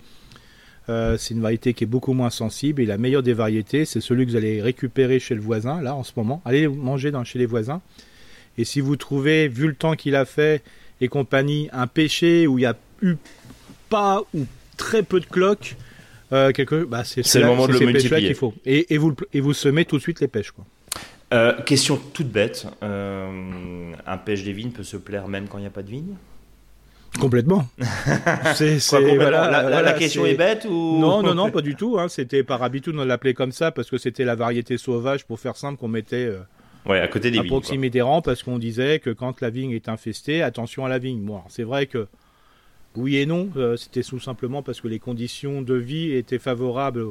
[0.89, 4.01] Euh, c'est une variété qui est beaucoup moins sensible et la meilleure des variétés, c'est
[4.01, 6.41] celui que vous allez récupérer chez le voisin, là en ce moment.
[6.47, 7.83] Allez manger dans, chez les voisins.
[8.57, 10.63] Et si vous trouvez, vu le temps qu'il a fait
[11.03, 13.17] et compagnie, un pêcher où il n'y a eu
[13.91, 14.47] pas ou
[14.79, 15.77] très peu de cloques,
[16.33, 18.27] euh, quelque, bah c'est le moment de le multiplier.
[18.29, 18.55] qu'il faut.
[18.65, 20.53] Et, et, vous, et vous semez tout de suite les pêches.
[20.53, 20.65] Quoi.
[21.33, 22.67] Euh, question toute bête.
[22.83, 25.91] Euh, un pêche des vignes peut se plaire même quand il n'y a pas de
[25.91, 26.15] vigne?
[27.21, 27.67] Complètement.
[28.55, 30.35] c'est, la, question est...
[30.35, 31.99] bête ou Non, non, non, pas du tout.
[31.99, 32.09] Hein.
[32.09, 35.57] C'était par habitude on l'appelait comme ça parce que c'était la variété sauvage pour faire
[35.57, 36.27] simple qu'on mettait.
[36.27, 36.39] Euh,
[36.87, 37.51] ouais, à côté des à vignes.
[37.51, 40.99] proximité des rangs parce qu'on disait que quand la vigne est infestée, attention à la
[40.99, 41.21] vigne.
[41.21, 42.07] Bon, c'est vrai que
[42.95, 47.05] oui et non, c'était tout simplement parce que les conditions de vie étaient favorables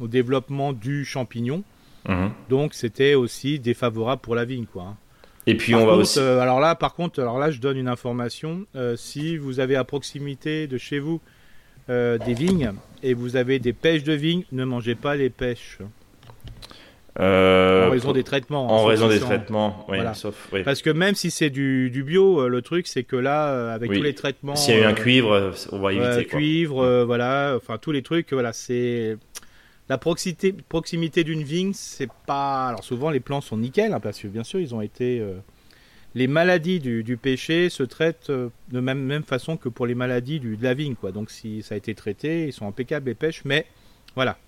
[0.00, 1.62] au développement du champignon.
[2.08, 2.30] Mhm.
[2.48, 4.82] Donc c'était aussi défavorable pour la vigne, quoi.
[4.82, 4.96] Hein.
[5.46, 6.18] Et puis on va aussi.
[6.18, 8.66] Euh, alors là, par contre, alors là, je donne une information.
[8.74, 11.20] Euh, si vous avez à proximité de chez vous
[11.88, 15.78] euh, des vignes et vous avez des pêches de vignes, ne mangez pas les pêches.
[17.16, 18.66] en raison des traitements.
[18.68, 22.88] En raison des traitements, oui, sauf, Parce que même si c'est du, bio, le truc
[22.88, 24.56] c'est que là, avec tous les traitements.
[24.56, 26.24] S'il y a eu un cuivre, on va éviter.
[26.24, 29.16] Cuivre, voilà, enfin tous les trucs, voilà, c'est
[29.88, 32.68] la proximité, proximité d'une vigne, c'est pas.
[32.68, 35.20] Alors souvent les plants sont nickel, hein, parce que bien sûr ils ont été.
[35.20, 35.34] Euh,
[36.14, 40.40] les maladies du, du, se traitent euh, de même, même façon que pour les maladies
[40.40, 41.12] du, de la vigne, quoi.
[41.12, 43.66] Donc si ça a été traité, ils sont impeccables les pêches, mais
[44.14, 44.38] voilà.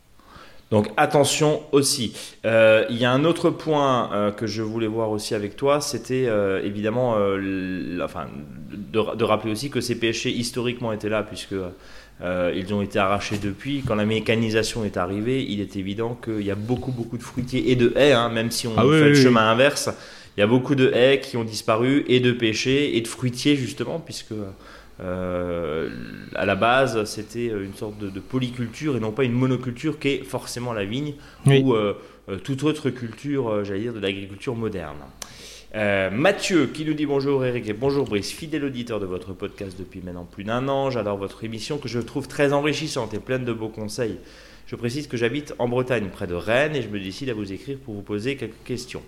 [0.71, 2.15] Donc attention aussi.
[2.47, 6.29] Euh, il y a un autre point que je voulais voir aussi avec toi, c'était
[6.63, 7.13] évidemment,
[8.03, 8.29] enfin,
[8.71, 11.55] de, de, rappeler aussi que ces pêchers historiquement étaient là, puisque
[12.21, 13.83] euh, ils ont été arrachés depuis.
[13.87, 17.71] Quand la mécanisation est arrivée, il est évident qu'il y a beaucoup, beaucoup de fruitiers
[17.71, 19.89] et de haies, hein, même si on ah fait le chemin inverse.
[20.37, 23.57] Il y a beaucoup de haies qui ont disparu et de pêchers et de fruitiers,
[23.57, 24.35] justement, puisque
[25.01, 25.91] euh,
[26.35, 30.25] à la base, c'était une sorte de, polyculture et non pas une monoculture qui est
[30.25, 31.15] forcément la vigne,
[31.47, 31.95] où euh,
[32.43, 34.99] toute autre culture, j'allais dire, de l'agriculture moderne.
[35.75, 40.01] Mathieu qui nous dit bonjour Eric et bonjour Brice, fidèle auditeur de votre podcast depuis
[40.01, 40.91] maintenant plus d'un an.
[40.91, 44.19] J'adore votre émission que je trouve très enrichissante et pleine de beaux conseils.
[44.67, 47.55] Je précise que j'habite en Bretagne, près de Rennes, et je me décide à vous
[47.55, 49.03] écrire pour vous poser quelques questions.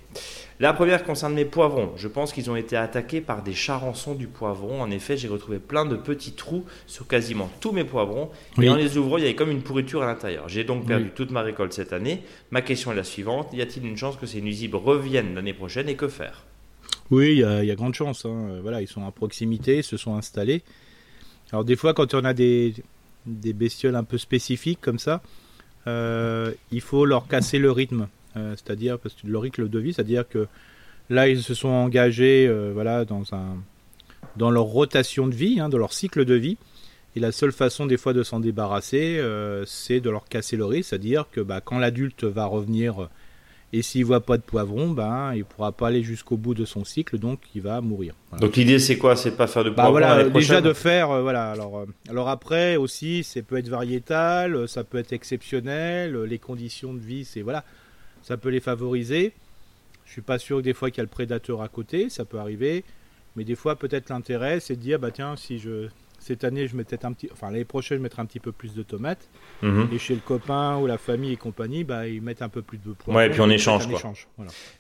[0.58, 1.92] La première concerne mes poivrons.
[1.96, 4.80] Je pense qu'ils ont été attaqués par des charançons du poivron.
[4.80, 8.30] En effet, j'ai retrouvé plein de petits trous sur quasiment tous mes poivrons.
[8.60, 10.48] Et en les ouvrant, il y avait comme une pourriture à l'intérieur.
[10.48, 12.22] J'ai donc perdu toute ma récolte cette année.
[12.50, 13.48] Ma question est la suivante.
[13.52, 16.44] Y a-t-il une chance que ces nuisibles reviennent l'année prochaine et que faire?
[17.10, 18.24] Oui, il y, a, grande chance.
[18.24, 18.60] Hein.
[18.62, 20.62] Voilà, ils sont à proximité, se sont installés.
[21.52, 22.74] Alors des fois, quand on a des,
[23.26, 25.22] bestioles un peu spécifiques comme ça,
[25.86, 29.92] euh, il faut leur casser le rythme, euh, c'est-à-dire parce que le rythme de vie,
[29.92, 30.46] c'est-à-dire que
[31.08, 35.92] là ils se sont engagés, euh, voilà, dans leur rotation de vie, hein, dans leur
[35.92, 36.56] cycle de vie.
[37.16, 39.20] Et la seule façon des fois de s'en débarrasser,
[39.66, 43.08] c'est de leur casser le rythme, c'est-à-dire que bah, quand l'adulte va revenir
[43.72, 46.84] et s'il voit pas de poivron, ben il pourra pas aller jusqu'au bout de son
[46.84, 48.14] cycle, donc il va mourir.
[48.40, 49.14] Donc l'idée c'est quoi?
[49.14, 51.50] C'est de pas faire de bah, poivron voilà, déjà de faire euh, voilà.
[51.50, 56.20] Alors euh, alors après aussi, ça peut être variétal, euh, ça peut être exceptionnel.
[56.24, 57.64] Les conditions de vie, c'est voilà,
[58.22, 59.32] ça peut les favoriser.
[60.04, 62.24] Je suis pas sûr que des fois qu'il y a le prédateur à côté, ça
[62.24, 62.84] peut arriver.
[63.36, 65.86] Mais des fois, peut-être l'intérêt, c'est de dire, bah tiens, si je
[66.20, 68.74] cette année, je mettais un petit, enfin l'année prochaine, je mettrai un petit peu plus
[68.74, 69.28] de tomates.
[69.62, 69.88] Mhm.
[69.92, 72.76] Et chez le copain ou la famille et compagnie, bah, ils mettent un peu plus
[72.78, 73.16] de poivrons.
[73.16, 73.88] Ouais, et puis on échange.
[73.88, 74.12] Quoi.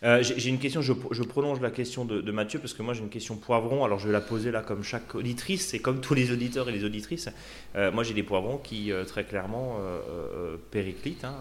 [0.04, 3.08] Euh, j'ai une question, je, prolonge la question de, Mathieu, parce que moi j'ai une
[3.08, 3.84] question poivron.
[3.84, 6.72] Alors je vais la poser là comme chaque auditrice, et comme tous les auditeurs et
[6.72, 7.30] les auditrices.
[7.74, 9.78] Euh, moi j'ai des poivrons qui euh, très clairement
[10.70, 11.24] périclitent.
[11.24, 11.34] Hein,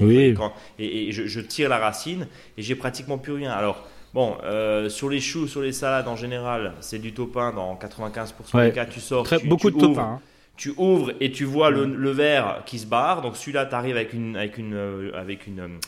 [0.00, 0.34] oui.
[0.78, 3.52] et, et je, je, tire la racine, et j'ai pratiquement plus rien.
[3.52, 7.74] Alors Bon, euh, sur les choux, sur les salades en général, c'est du topin dans
[7.76, 8.84] 95% des cas.
[8.84, 10.02] Tu sors, tu, beaucoup de ouvres, topin.
[10.02, 10.20] Hein.
[10.56, 13.22] Tu ouvres et tu vois le, verre qui se barre.
[13.22, 15.78] Donc celui-là, tu arrives avec une, avec une, euh, avec une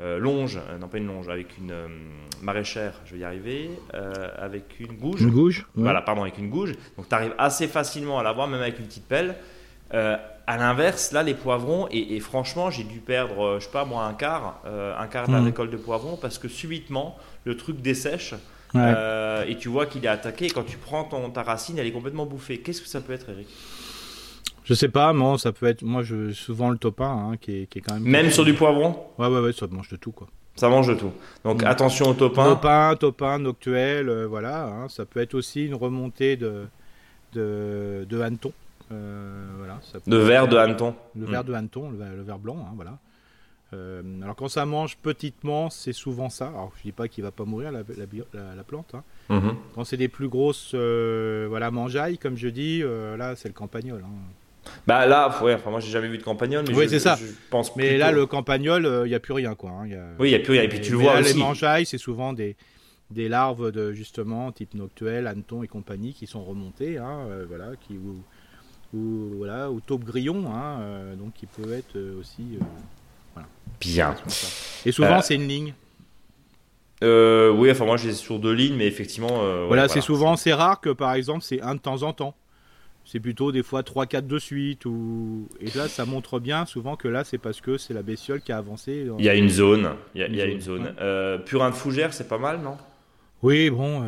[0.00, 1.74] euh, longe, non pas une longe, avec une
[2.40, 3.70] maraîchère, je vais y arriver,
[4.36, 5.22] avec une gouge.
[5.22, 6.74] Une gouge Voilà, pardon, avec une gouge.
[6.96, 9.34] Donc tu arrives assez facilement à l'avoir, même avec une petite pelle.
[10.46, 14.04] À l'inverse, là, les poivrons, et, franchement, j'ai dû perdre, euh, je sais pas moi,
[14.04, 15.44] un quart, euh, un quart de la hmm.
[15.44, 18.34] récolte de poivrons parce que subitement, le truc dessèche
[18.74, 20.46] euh, et tu vois qu'il est attaqué.
[20.46, 22.58] Et quand tu prends ton, ta racine, elle est complètement bouffée.
[22.58, 23.46] Qu'est-ce que ça peut être, Eric?
[24.64, 27.66] Je sais pas, moi, ça peut être, moi, je, souvent le topin, hein, qui, est,
[27.66, 28.02] qui, est, quand même.
[28.02, 28.96] Même sur du poivron?
[29.18, 30.26] Ouais, ouais, ouais, ça mange de tout, quoi.
[30.56, 31.12] Ça mange de tout.
[31.44, 31.66] Donc hmm.
[31.66, 32.44] attention au topin.
[32.44, 34.66] Topin, topin, noctuel, voilà.
[34.66, 34.88] Hein.
[34.88, 36.66] ça peut être aussi une remontée de,
[37.32, 38.52] de, de hanneton.
[38.92, 40.94] Euh, voilà, de verre de hanneton.
[41.16, 41.46] Le verre hmm.
[41.46, 42.98] de hanneton, le, verre blanc, hein, voilà.
[43.74, 46.48] Euh, alors quand ça mange petitement, c'est souvent ça.
[46.48, 48.94] Alors je dis pas qu'il va pas mourir la, la, plante.
[48.94, 49.02] Hein.
[49.30, 49.54] Mhm.
[49.74, 54.04] Quand c'est des plus grosses, euh, voilà, mangeailles, comme je dis, là c'est le campagnol.
[54.04, 54.70] Hein.
[54.86, 57.18] Bah là, ouais, enfin moi j'ai jamais vu de campagnol, mais oui, c'est ça.
[57.50, 59.72] pense mais là le campagnol, il n'y a plus rien quoi.
[60.18, 60.62] Oui, il n'y a plus rien.
[60.62, 61.32] Et puis tu le vois aussi.
[61.32, 62.56] Les mangeailles, c'est souvent des,
[63.10, 66.98] des larves de justement type noctuel, hanneton et compagnie qui sont remontées,
[67.48, 68.22] voilà, qui ou
[68.92, 72.64] voilà ou taupe grillon hein, euh, donc il peut être euh, aussi euh,
[73.34, 73.48] voilà.
[73.80, 74.14] bien.
[74.84, 75.74] Et souvent c'est une ligne.
[77.02, 80.90] oui enfin moi j'ai sur deux lignes mais effectivement voilà, c'est souvent c'est rare que
[80.90, 82.34] par exemple c'est un de temps en temps.
[83.04, 87.08] C'est plutôt des fois 3-4 de suite ou et là ça montre bien souvent que
[87.08, 89.90] là c'est parce que c'est la bestiole qui a avancé il y a une zone.
[90.14, 90.94] Il y a une, zone,
[91.44, 92.76] purin de fougère c'est pas mal non?
[93.42, 94.04] Oui bon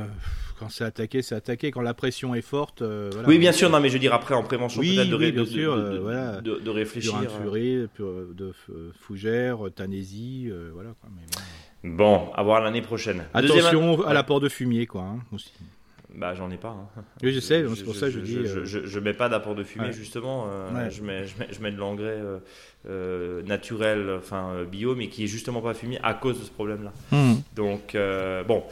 [0.59, 1.71] quand c'est attaqué, c'est attaqué.
[1.71, 2.83] Quand la pression est forte.
[2.83, 3.71] Euh, oui, bien sûr.
[3.71, 6.40] Non, mais je veux dire après en prévention, peut-être de, bien sûr, de, voilà.
[6.40, 7.14] de, réfléchir.
[7.43, 8.53] Furet, de
[8.99, 10.90] fougère, tanésie, voilà.
[11.01, 11.11] Quoi,
[11.83, 12.33] bon.
[12.35, 13.25] à voir l'année prochaine.
[13.35, 15.53] Attention à l'apport de fumier, quoi, hein, aussi.
[16.14, 16.69] Bah, j'en ai pas.
[16.69, 17.03] Hein.
[17.23, 18.38] Oui, je sais, c'est pour ça que je, dis.
[18.45, 20.47] Je, je, je, mets pas d'apport de fumée, justement.
[20.49, 22.38] Euh, je, mets, je, mets, je mets de l'engrais euh,
[22.88, 26.92] euh, naturel, enfin bio, mais qui est justement pas fumé à cause de ce problème-là.
[27.11, 27.35] Hmm.
[27.55, 27.97] Donc,
[28.47, 28.62] bon.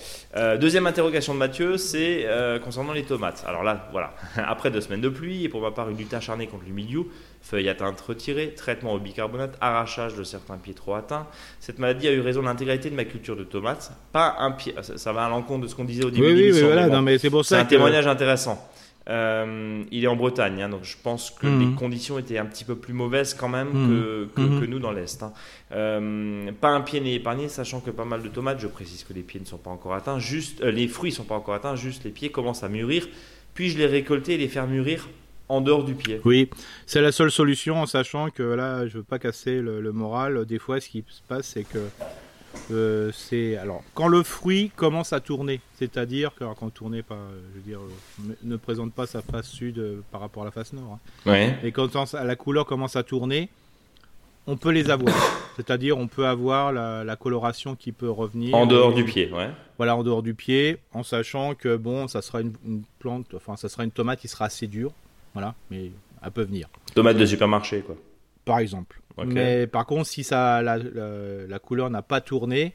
[0.60, 2.26] deuxième interrogation de Mathieu, c'est
[2.64, 3.44] concernant les tomates.
[3.46, 4.14] Alors là, voilà.
[4.36, 7.04] Après deux semaines de pluie, et pour ma part, une lutte acharnée contre le milieu,
[7.42, 11.26] feuilles atteintes retirées, traitement au bicarbonate, arrachage de certains pieds trop atteints.
[11.60, 13.92] Cette maladie a eu raison de l'intégralité de ma culture de tomates.
[14.12, 16.62] Pas un pied, ça, va à l'encontre de ce qu'on disait au début oui, oui,
[16.62, 17.56] voilà, non, mais c'est pour ça.
[17.56, 18.70] C'est un témoignage intéressant.
[19.08, 21.74] Euh, il est en Bretagne, hein, donc je pense que les mhm.
[21.74, 23.88] conditions étaient un petit peu plus mauvaises quand même mhm.
[24.34, 24.60] que, mhm.
[24.60, 25.22] que, nous dans l'Est.
[25.22, 25.32] Hein.
[25.72, 29.12] Euh, pas un pied n'est épargné, sachant que pas mal de tomates, je précise que
[29.12, 31.54] les pieds ne sont pas encore atteints, juste, euh, les fruits ne sont pas encore
[31.54, 33.08] atteints, juste les pieds commencent à mûrir.
[33.54, 35.08] Puis-je les récolter et les faire mûrir
[35.48, 36.20] en dehors du pied?
[36.24, 36.48] Oui,
[36.86, 40.46] c'est la seule solution en sachant que là, je veux pas casser le, moral.
[40.46, 41.80] Des fois, ce qui se passe, c'est que
[42.70, 47.18] euh, c'est alors quand le fruit commence à tourner, c'est-à-dire que quand tourner pas,
[47.52, 47.80] je veux dire,
[48.42, 50.98] ne présente pas sa face sud euh, par rapport à la face nord.
[51.26, 51.54] Hein.
[51.62, 53.48] Et quand la couleur commence à tourner,
[54.46, 55.14] on peut les avoir.
[55.56, 58.54] C'est-à-dire, on peut avoir la, coloration qui peut revenir.
[58.54, 59.50] En dehors du pied, ouais.
[59.76, 62.54] Voilà, en dehors du pied, en sachant que bon, ça sera une,
[62.98, 64.92] plante, enfin, ça sera une tomate qui sera assez dure,
[65.34, 65.90] voilà, mais
[66.24, 66.68] elle peut venir.
[66.94, 67.96] Tomate de supermarché, quoi.
[68.44, 69.00] Par exemple.
[69.24, 72.74] Mais par contre, si ça, la, couleur n'a pas tourné,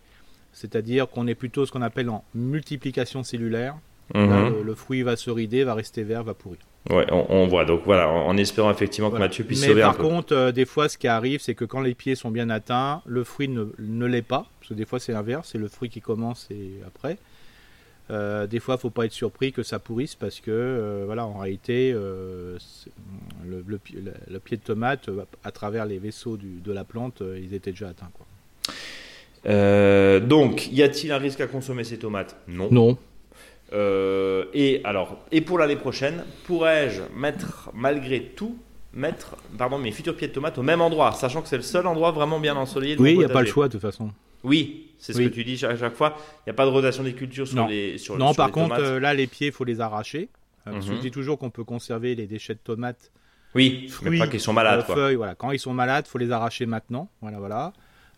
[0.51, 3.75] c'est-à-dire qu'on est plutôt ce qu'on appelle en multiplication cellulaire,
[4.13, 4.61] mhm.
[4.63, 6.59] le, fruit va se rider, va rester vert, va pourrir.
[6.89, 7.65] Ouais, on, voit.
[7.65, 10.03] Donc voilà, en, espérant effectivement que Mathieu puisse Mais sauver par un peu.
[10.03, 13.01] contre, euh, des fois, ce qui arrive, c'est que quand les pieds sont bien atteints,
[13.05, 14.47] le fruit ne, ne l'est pas.
[14.59, 17.17] Parce que des fois, c'est l'inverse, c'est le fruit qui commence et après.
[18.09, 21.25] Euh, des fois, il faut pas être surpris que ça pourrisse parce que, euh, voilà,
[21.25, 22.57] en réalité, le,
[23.45, 25.09] le, pied de tomate,
[25.43, 28.11] à travers les vaisseaux du, de la plante, ils étaient déjà atteints.
[28.13, 28.25] Quoi.
[30.21, 32.37] donc, y a-t-il un risque à consommer ces tomates?
[32.47, 32.69] Non.
[32.71, 32.97] Non.
[33.73, 38.57] Euh, et alors, et pour l'année prochaine, pourrais-je mettre, malgré tout,
[38.93, 41.85] mettre pardon, mes futurs pieds de tomates au même endroit, sachant que c'est le seul
[41.85, 44.11] endroit vraiment bien ensoleillé Oui, il n'y a pas le choix de toute façon.
[44.47, 46.17] Oui, c'est ce que tu dis à chaque fois.
[46.39, 48.99] Il n'y a pas de rotation des cultures sur les sur Non, par contre, euh,
[48.99, 50.29] là, les pieds, il faut les arracher.
[50.67, 50.99] Euh, je mhm.
[50.99, 53.11] dis toujours qu'on peut conserver les déchets de tomates.
[53.55, 54.83] Oui, fruits, mais pas qu'ils sont malades.
[54.85, 55.35] Feuilles, voilà.
[55.35, 57.09] Quand ils sont malades, il faut les arracher maintenant.
[57.21, 57.73] Voilà, voilà.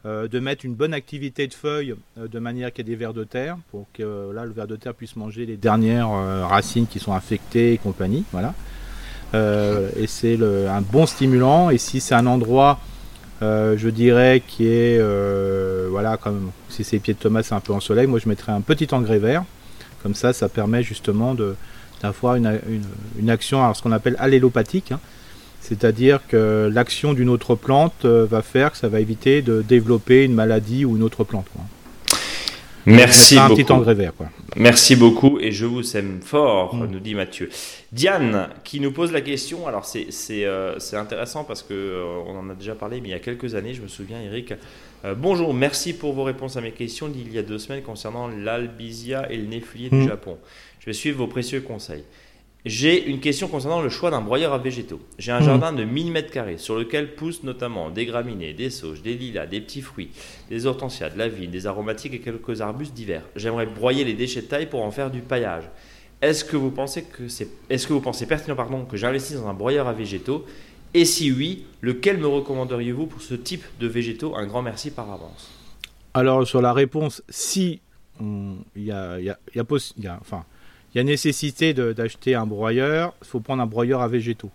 [0.05, 2.97] Euh, de mettre une bonne activité de feuilles euh, de manière qu'il y ait des
[2.97, 6.09] vers de terre pour que euh, là le ver de terre puisse manger les dernières
[6.47, 8.53] racines qui sont infectées et compagnie voilà
[9.33, 12.79] et c'est un bon stimulant et si c'est un endroit
[13.41, 15.01] je dirais qui est
[15.89, 18.51] voilà comme si c'est pieds de tomate c'est un peu en soleil moi je mettrais
[18.51, 19.43] un petit engrais vert
[20.03, 21.35] comme ça ça permet justement
[22.01, 24.99] d'avoir une, action à ce qu'on appelle allélopathique hein.
[25.61, 30.23] C'est-à-dire que l'action d'une autre plante euh, va faire que ça va éviter de développer
[30.23, 31.47] une maladie ou une autre plante.
[32.89, 33.61] Merci un beaucoup.
[33.61, 34.13] petit engrais vert.
[34.15, 34.27] Quoi.
[34.55, 36.87] Merci beaucoup et je vous aime fort, mm.
[36.87, 37.49] nous dit Mathieu.
[37.91, 40.07] Diane qui nous pose la question, alors c'est
[40.45, 43.55] euh, intéressant parce qu'on euh, on en a déjà parlé, mais il y a quelques
[43.55, 44.53] années, je me souviens Eric.
[45.17, 49.31] bonjour, merci pour vos réponses à mes questions d'il y a deux semaines concernant l'albizia
[49.31, 50.07] et le néflier du mm.
[50.07, 50.37] Japon.
[50.79, 52.03] Je vais suivre vos précieux conseils.
[52.65, 54.99] J'ai une question concernant le choix d'un broyeur à végétaux.
[55.17, 55.43] J'ai un hmm.
[55.43, 59.61] jardin de 1000 m2 sur lequel poussent notamment des graminées, des sauges, des lilas, des
[59.61, 60.09] petits fruits,
[60.49, 63.23] des hortensias, de la vigne, des aromatiques et quelques arbustes divers.
[63.37, 65.63] J'aimerais broyer les déchets de taille pour en faire du paillage.
[66.21, 69.47] Est-ce que vous pensez que c'est est-ce que vous pensez pertinent pardon que j'investisse dans
[69.47, 70.45] un broyeur à végétaux?
[70.93, 74.35] Et si oui, lequel me recommanderiez-vous pour ce type de végétaux?
[74.35, 75.49] Un grand merci par avance.
[76.13, 77.79] Alors sur la réponse si
[78.19, 80.43] il y a, y a, y a enfin
[80.93, 84.51] il y a nécessité d'acheter un broyeur, il faut prendre un broyeur à végétaux.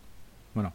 [0.55, 0.73] Voilà.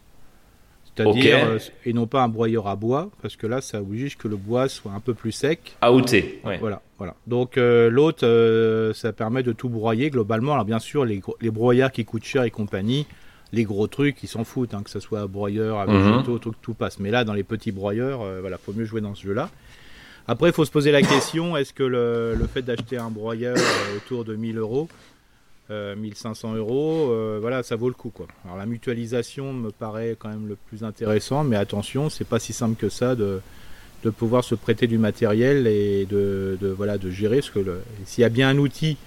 [0.95, 4.28] C'est-à-dire, euh, et non pas un broyeur à bois, parce que là, ça oblige que
[4.28, 5.78] le bois soit un peu plus sec.
[5.86, 7.15] Outé, Voilà, voilà.
[7.28, 10.54] Donc, euh, l'autre, euh, ça permet de tout broyer globalement.
[10.54, 13.06] Alors, bien sûr, les, les broyeurs qui coûtent cher et compagnie,
[13.54, 16.12] les gros trucs, ils s'en foutent, hein, que ce soit broyeur à mhm.
[16.12, 17.00] végétaux, tout, tout, passe.
[17.00, 19.50] Mais là, dans les petits broyeurs, voilà, faut mieux jouer dans ce jeu-là.
[20.28, 23.58] Après, il faut se poser la question est-ce que le, le fait d'acheter un broyeur
[23.95, 24.88] autour de 1000 euros,
[25.69, 28.10] 1500 euh, euros, euh, voilà, ça vaut le coup.
[28.10, 28.27] Quoi.
[28.45, 32.53] Alors la mutualisation me paraît quand même le plus intéressant, mais attention, c'est pas si
[32.53, 33.41] simple que ça de,
[34.03, 37.38] de pouvoir se prêter du matériel et de, de voilà, de gérer.
[37.38, 37.60] Parce que
[38.05, 38.97] s'il y a bien un outil,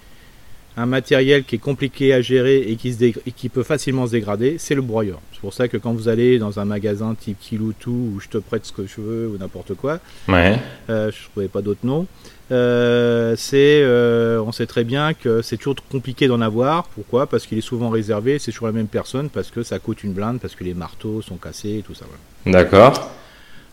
[0.77, 4.11] un matériel qui est compliqué à gérer et qui, se et qui peut facilement se
[4.13, 5.19] dégrader, c'est le broyeur.
[5.33, 8.37] C'est pour ça que quand vous allez dans un magasin type Kiloutou où je te
[8.37, 9.99] prête ce que je veux ou n'importe quoi,
[10.29, 10.57] ouais.
[10.89, 12.07] euh, je ne trouvais pas d'autres noms.
[12.53, 16.85] Euh, c'est, euh, on sait très bien que c'est toujours compliqué d'en avoir.
[16.85, 17.25] Pourquoi?
[17.25, 20.13] Parce qu'il est souvent réservé, c'est sur la même personne, parce que ça coûte une
[20.13, 22.05] blinde, parce que les marteaux sont cassés et tout ça.
[22.45, 23.11] D'accord.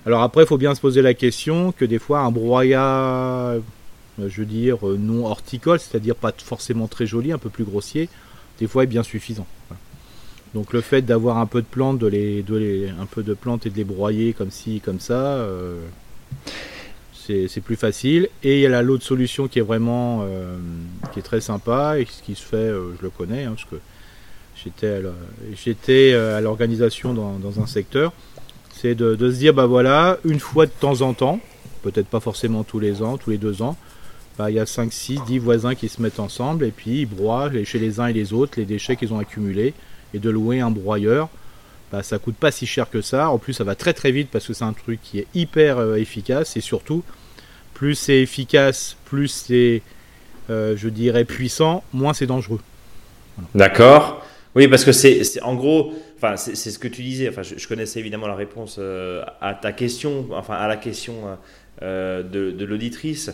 [0.06, 3.56] Alors après, il faut bien se poser la question que des fois, un broyat,
[4.18, 8.08] je veux dire, non horticole, c'est-à-dire pas forcément très joli, un peu plus grossier,
[8.58, 9.46] des fois est bien suffisant.
[10.54, 13.34] Donc le fait d'avoir un peu de plantes, de les, de les, un peu de
[13.34, 15.14] plantes et de les broyer comme ci, comme ça.
[15.14, 15.78] Euh,
[17.48, 18.28] c'est plus facile.
[18.42, 20.56] Et il y a l'autre solution qui est vraiment euh,
[21.12, 23.64] qui est très sympa et ce qui se fait, euh, je le connais, hein, parce
[23.64, 23.76] que
[25.54, 28.12] j'étais à euh, l'organisation dans, un secteur,
[28.72, 31.40] c'est de, se dire bah voilà, une fois de temps en temps,
[31.82, 33.76] peut-être pas forcément tous les ans, tous les deux ans,
[34.38, 37.06] bah, il y a 5, 6, 10 voisins qui se mettent ensemble et puis ils
[37.06, 39.74] broient chez les uns et les autres les déchets qu'ils ont accumulés
[40.14, 41.28] et de louer un broyeur
[41.92, 43.30] bah, ça coûte pas si cher que ça.
[43.30, 45.96] En plus, ça va très très vite parce que c'est un truc qui est hyper
[45.96, 47.02] efficace et surtout,
[47.80, 49.80] plus c'est efficace, plus c'est,
[50.50, 52.60] euh, je dirais, puissant, moins c'est dangereux.
[53.54, 54.22] D'accord.
[54.54, 57.30] Oui, parce que c'est en gros, enfin, c'est ce que tu disais.
[57.30, 61.38] Enfin, je, connaissais évidemment la réponse euh, à ta question, enfin à la question
[61.80, 63.30] euh, de, l'auditrice.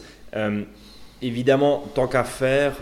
[1.23, 2.77] évidemment, tant qu'à faire,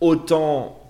[0.00, 0.80] autant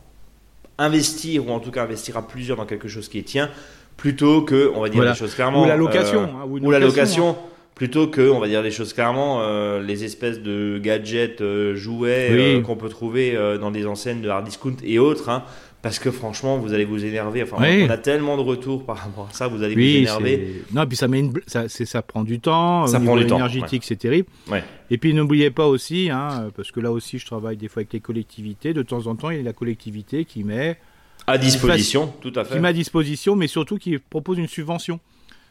[0.79, 3.51] investir ou en tout cas investir à plusieurs dans quelque chose qui est tien
[3.97, 5.13] plutôt que, on va dire Voilà.
[5.13, 5.63] les choses clairement.
[5.65, 6.23] Ou la location.
[6.23, 7.37] euh, hein, ou, la location,
[7.75, 12.57] plutôt que, on va dire les choses clairement, euh, les espèces de gadgets, euh, jouets
[12.57, 12.63] Oui.
[12.63, 15.29] qu'on peut trouver dans des enseignes de hard discount et autres.
[15.29, 15.43] hein,
[15.83, 17.43] parce que franchement, vous allez vous énerver.
[17.43, 17.85] Enfin, Oui.
[17.89, 20.63] on a tellement de retours par rapport à ça, vous allez vous énerver.
[20.73, 22.87] non, puis ça met une, ça, prend du temps.
[22.87, 24.29] Ça Au prend du temps, énergétique, c'est terrible.
[24.49, 24.63] Ouais.
[24.93, 27.93] Et puis n'oubliez pas aussi, hein, parce que là aussi, je travaille des fois avec
[27.93, 28.73] les collectivités.
[28.75, 30.79] De temps en temps, il y a la collectivité qui met,
[31.27, 32.55] À disposition, tout à fait.
[32.55, 35.01] qui met à disposition, mais surtout qui propose une subvention.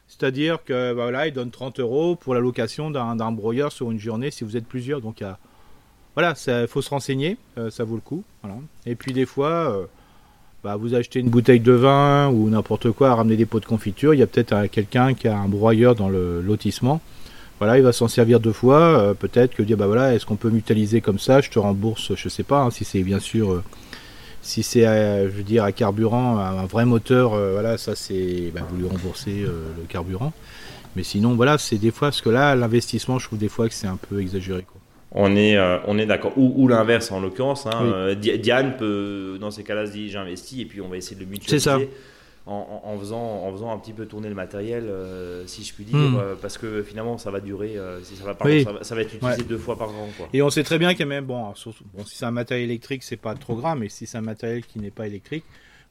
[0.07, 3.99] C'est-à-dire que bah, voilà, ils donnent 30 euros pour la location d'un, broyeur sur une
[3.99, 5.01] journée si vous êtes plusieurs.
[5.01, 5.35] Donc il
[6.15, 8.23] voilà, il faut se renseigner, euh, ça vaut le coup.
[8.43, 8.57] Voilà.
[8.85, 9.85] Et puis des fois, euh,
[10.63, 13.65] bah, vous achetez une bouteille de vin ou n'importe quoi, à ramener des pots de
[13.65, 14.13] confiture.
[14.13, 16.99] Il y a peut-être quelqu'un qui a un broyeur dans le lotissement.
[17.59, 18.79] Voilà, il va s'en servir deux fois.
[18.79, 21.39] euh, peut-être que dire bah voilà, est-ce qu'on peut mutualiser comme ça?
[21.39, 23.63] Je te rembourse, je sais pas, hein, si c'est bien sûr,
[24.41, 28.51] si c'est, euh, je veux dire, à carburant, un vrai moteur, euh, voilà, ça c'est,
[28.53, 30.33] bah, vous lui remboursez euh, le carburant.
[30.95, 33.73] Mais sinon, voilà, c'est des fois, parce que là, l'investissement, je trouve des fois que
[33.73, 34.63] c'est un peu exagéré.
[34.63, 34.81] Quoi.
[35.13, 36.33] On est, euh, on est d'accord.
[36.37, 37.65] Ou, ou l'inverse en l'occurrence.
[37.65, 38.15] hein.
[38.21, 38.39] Oui.
[38.39, 41.27] Diane peut, dans ces cas-là, se dire j'investis et puis on va essayer de le
[41.29, 41.59] mutualiser.
[41.59, 41.79] C'est ça.
[42.51, 45.97] En, faisant, en faisant un petit peu tourner le matériel, euh, si je puis dire,
[45.97, 46.15] Hmm.
[46.17, 48.63] euh, parce que finalement ça va durer, euh, si ça va, par Oui.
[48.63, 50.09] contre, ça, va, ça va être utilisé deux fois par an.
[50.17, 50.27] Quoi.
[50.33, 52.25] Et on sait très bien qu'il y a même, bon, alors, surtout- bon si c'est
[52.25, 55.07] un matériel électrique, c'est pas trop grave, mais si c'est un matériel qui n'est pas
[55.07, 55.45] électrique,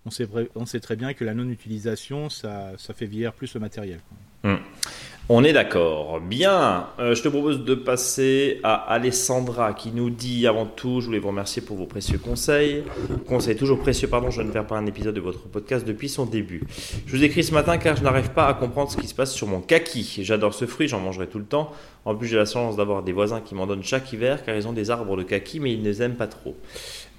[0.07, 3.61] on sait, on sait très bien que la non-utilisation, ça, ça fait vieillir plus le
[3.61, 4.01] matériel.
[4.43, 4.59] quoi.
[5.33, 6.19] On est d'accord.
[6.19, 11.07] Bien, Euh, je te propose de passer à Alessandra qui nous dit avant tout, je
[11.07, 12.83] voulais vous remercier pour vos précieux conseils.
[13.29, 16.27] Conseils toujours précieux, pardon, je ne perds pas un épisode de votre podcast depuis son
[16.27, 16.65] début.
[17.07, 19.33] Je vous écris ce matin car je n'arrive pas à comprendre ce qui se passe
[19.33, 20.19] sur mon kaki.
[20.25, 21.71] J'adore ce fruit, j'en mangerai tout le temps.
[22.05, 24.67] En plus, j'ai la chance d'avoir des voisins qui m'en donnent chaque hiver car ils
[24.67, 26.57] ont des arbres de kaki mais ils ne les aiment pas trop.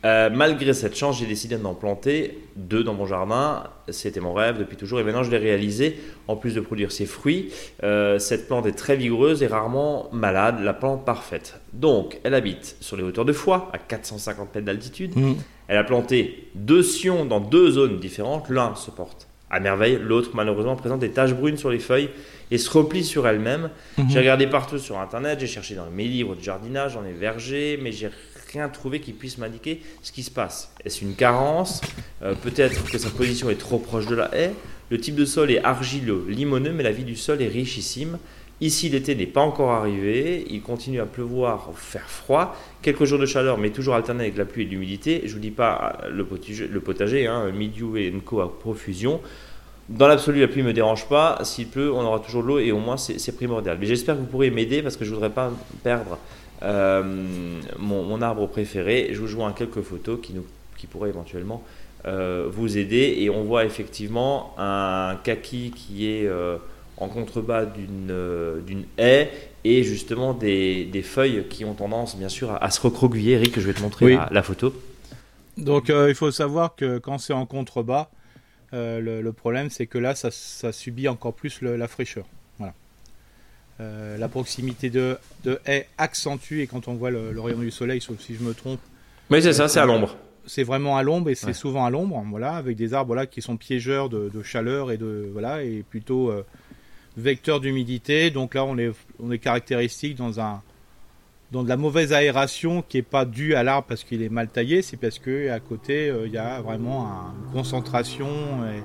[0.04, 3.64] Euh, malgré cette chance, j'ai décidé d'en planter deux dans mon jardin.
[3.90, 6.00] C'était mon rêve depuis toujours et maintenant je l'ai réalisé.
[6.28, 7.52] En plus de produire ses fruits,
[7.84, 11.60] euh, cette plante est très vigoureuse et rarement malade, la plante parfaite.
[11.74, 15.14] Donc, elle habite sur les hauteurs de Foix, à 450 mètres d'altitude.
[15.68, 18.50] Elle a planté deux sions dans deux zones différentes.
[18.50, 22.10] L'un se porte à merveille, l'autre malheureusement présente des taches brunes sur les feuilles
[22.52, 23.70] et se replie sur elle-même.
[24.10, 27.78] J'ai regardé partout sur internet, j'ai cherché dans mes livres de jardinage, dans les vergers,
[27.82, 28.10] mais j'ai
[28.54, 30.74] rien trouvé qui puisse m'indiquer ce qui se passe.
[30.86, 31.82] Est-ce une carence?
[32.22, 34.54] Euh, Peut-être que sa position est trop proche de la haie.
[34.90, 38.18] Le type de sol est argileux, limoneux, mais la vie du sol est richissime.
[38.60, 40.46] Ici, l'été n'est pas encore arrivé.
[40.50, 42.56] Il continue à pleuvoir, faire froid.
[42.82, 45.24] Quelques jours de chaleur, mais toujours alternés avec la pluie et l'humidité.
[45.26, 49.22] Je vous dis pas euh, le potager, le hein, Midiou et Co à profusion.
[49.90, 51.40] Dans l'absolu, la pluie ne me dérange pas.
[51.44, 53.78] S'il pleut, on aura toujours de l'eau et au moins c'est primordial.
[53.80, 55.52] Mais j'espère que vous pourrez m'aider parce que je voudrais pas
[55.84, 56.18] perdre
[56.64, 57.04] euh,
[57.80, 59.10] mon, mon arbre préféré.
[59.12, 60.46] Je vous joins quelques photos qui, nous,
[60.78, 61.64] qui pourraient éventuellement
[62.06, 63.16] euh, vous aider.
[63.20, 66.58] Et on voit effectivement un kaki qui est euh,
[66.98, 69.32] en contrebas d'une haie
[69.64, 73.34] et justement des, des feuilles qui ont tendance bien sûr à, à se recroqueviller.
[73.34, 74.14] Eric, je vais te montrer Oui.
[74.16, 74.74] la, la photo.
[75.58, 78.10] Donc il faut savoir que quand c'est en contrebas,
[78.72, 82.26] le, le problème c'est que là ça, ça subit encore plus le- la fraîcheur.
[83.82, 87.72] Euh, la proximité de, de haie accentue et quand on voit le, le rayon du
[87.72, 88.80] soleil, sauf si je me trompe,
[89.32, 90.16] Oui, c'est ça, c'est à l'ombre.
[90.46, 91.54] c'est vraiment à l'ombre et c'est Ouais.
[91.54, 94.98] souvent à l'ombre, voilà, avec des arbres là qui sont piégeurs de, de chaleur et
[94.98, 96.46] de voilà et plutôt euh,
[97.18, 98.30] vecteurs d'humidité.
[98.30, 100.62] Donc là on est on est caractéristique dans un
[101.52, 104.48] dans de la mauvaise aération qui est pas due à l'arbre parce qu'il est mal
[104.48, 108.28] taillé, c'est parce que à côté euh, il y a vraiment un- une concentration
[108.76, 108.84] et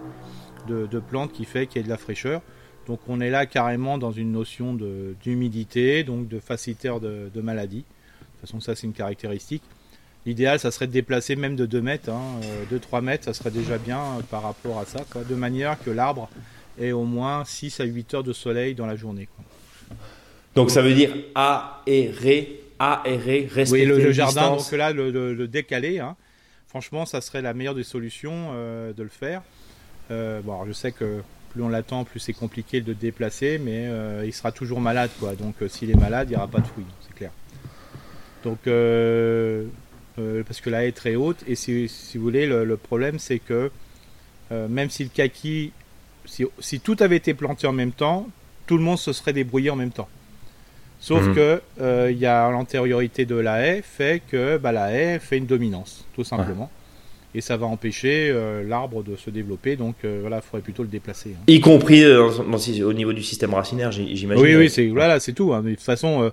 [0.70, 2.40] de, de plantes qui fait qu'il y a de la fraîcheur.
[2.87, 7.40] Donc on est là carrément dans une notion de- d'humidité, donc de facilitateur de, de
[7.40, 7.79] maladie.
[7.79, 9.62] De toute façon ça c'est une caractéristique.
[10.25, 12.40] L'idéal, ça serait de déplacer même de 2 mètres, hein,
[12.72, 15.90] 2-3 mètres, ça serait déjà bien euh, par rapport à ça, quoi, de manière que
[15.90, 16.29] l'arbre
[16.81, 19.29] ait au moins 6 à 8 heures de soleil dans la journée.
[19.37, 19.96] quoi.
[20.57, 25.33] Donc ça veut dire aérer, aérer, respecter Oui, le, le jardin, donc là, le, le-
[25.35, 26.16] le décaler, hein,
[26.66, 29.42] franchement, ça serait la meilleure des solutions euh, de le faire.
[30.11, 33.59] Euh, bon, alors, je sais que plus on l'attend, plus c'est compliqué de le déplacer,
[33.59, 35.35] mais euh, il sera toujours malade, quoi.
[35.35, 37.30] Donc euh, s'il est malade, il n'y aura pas de fruits, c'est clair.
[38.44, 39.64] Donc, euh,
[40.47, 43.18] parce que la haie est très haute, et si, si vous voulez, le, le problème,
[43.18, 43.70] c'est que
[44.51, 45.72] même si le kaki,
[46.24, 48.28] si, si tout avait été planté en même temps,
[48.66, 50.09] tout le monde se serait débrouillé en même temps.
[51.01, 51.34] Sauf Mhm.
[51.34, 51.62] que
[52.11, 56.05] il y a l'antériorité de la haie fait que bah, la haie fait une dominance,
[56.14, 56.70] tout simplement.
[57.37, 60.82] Et ça va empêcher euh, l'arbre de se développer, donc euh, voilà, il faudrait plutôt
[60.82, 61.34] le déplacer.
[61.37, 61.43] hein.
[61.47, 64.43] Y compris euh, dans- au niveau du système racinaire, j'imagine.
[64.43, 65.53] Oui, oui, c'est voilà, c'est tout.
[65.53, 65.61] hein.
[65.62, 66.32] Mais de toute façon,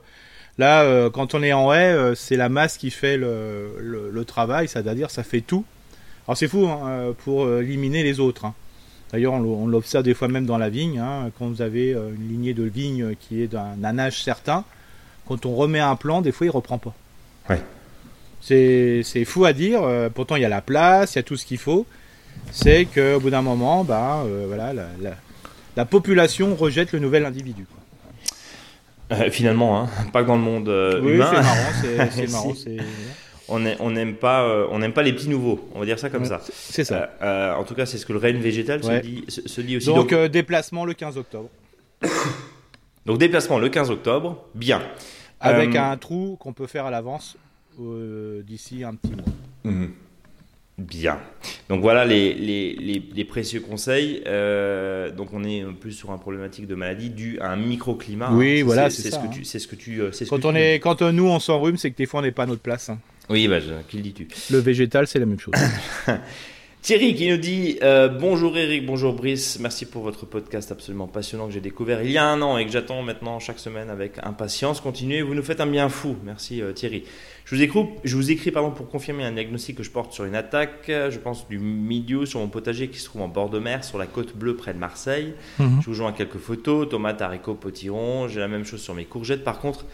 [0.57, 4.67] là, quand on est en haie, c'est la masse qui fait le, le, le travail,
[4.69, 5.65] c'est-à-dire ça fait tout.
[6.25, 8.45] Alors c'est fou hein, pour éliminer les autres.
[9.11, 11.03] D'ailleurs, on l'observe des fois même dans la vigne.
[11.37, 14.63] Quand vous avez une lignée de vigne qui est d'un âge certain,
[15.27, 16.93] quand on remet un plant, des fois, il reprend pas.
[17.49, 17.61] Ouais.
[18.43, 19.81] C'est fou à dire.
[20.13, 21.85] pourtant, il y a la place, il y a tout ce qu'il faut.
[22.51, 24.73] C'est qu'au bout d'un moment, bah, voilà,
[25.75, 27.65] la, population rejette le nouvel individu.
[29.31, 30.69] finalement, hein, pas dans le monde
[31.01, 31.31] oui, humain.
[32.11, 32.53] c'est marrant.
[32.55, 32.83] C'est marrant
[33.47, 35.69] on n'aime pas, euh, on n'aime pas les petits nouveaux.
[35.73, 36.41] On va dire ça comme ça.
[36.51, 37.09] C'est ça.
[37.21, 39.77] Euh, euh, en tout cas, c'est ce que le règne végétal se, dit, se, dit
[39.77, 39.87] aussi.
[39.93, 41.49] Donc, déplacement le 15 octobre.
[43.05, 44.81] Donc déplacement le 15 octobre, bien.
[45.39, 47.37] Avec un trou qu'on peut faire à l'avance
[48.45, 49.25] d'ici un petit mois.
[49.63, 49.91] Mhm.
[50.79, 51.19] Bien.
[51.69, 54.23] Donc voilà les, les, précieux conseils.
[54.25, 58.31] Euh, donc on est plus sur un problématique de maladie due à un microclimat.
[58.33, 60.01] Oui, voilà, c'est ce que tu, c'est ce que tu.
[60.27, 62.47] Quand on est, quand nous on s'enrhume, c'est que des fois on n'est pas à
[62.47, 62.89] notre place.
[62.89, 62.99] Hein.
[63.29, 64.27] Oui, bah, qui le dis-tu?
[64.51, 65.53] Le végétal, c'est la même chose.
[66.81, 71.47] Thierry qui nous dit euh, Bonjour Eric, bonjour Brice, merci pour votre podcast absolument passionnant
[71.47, 74.15] que j'ai découvert il y a un an et que j'attends maintenant chaque semaine avec
[74.21, 74.81] impatience.
[74.81, 76.17] Continuez, vous nous faites un bien fou.
[76.25, 77.05] Merci euh, Thierry.
[77.45, 80.23] Je vous écris, je vous écris pardon, pour confirmer un diagnostic que je porte sur
[80.23, 83.59] une attaque, je pense du milieu sur mon potager qui se trouve en bord de
[83.59, 85.33] mer, sur la côte bleue près de Marseille.
[85.59, 85.81] Mhm.
[85.81, 88.27] Je vous joins quelques photos tomates, haricots, potirons.
[88.27, 89.43] J'ai la même chose sur mes courgettes.
[89.43, 89.85] Par contre,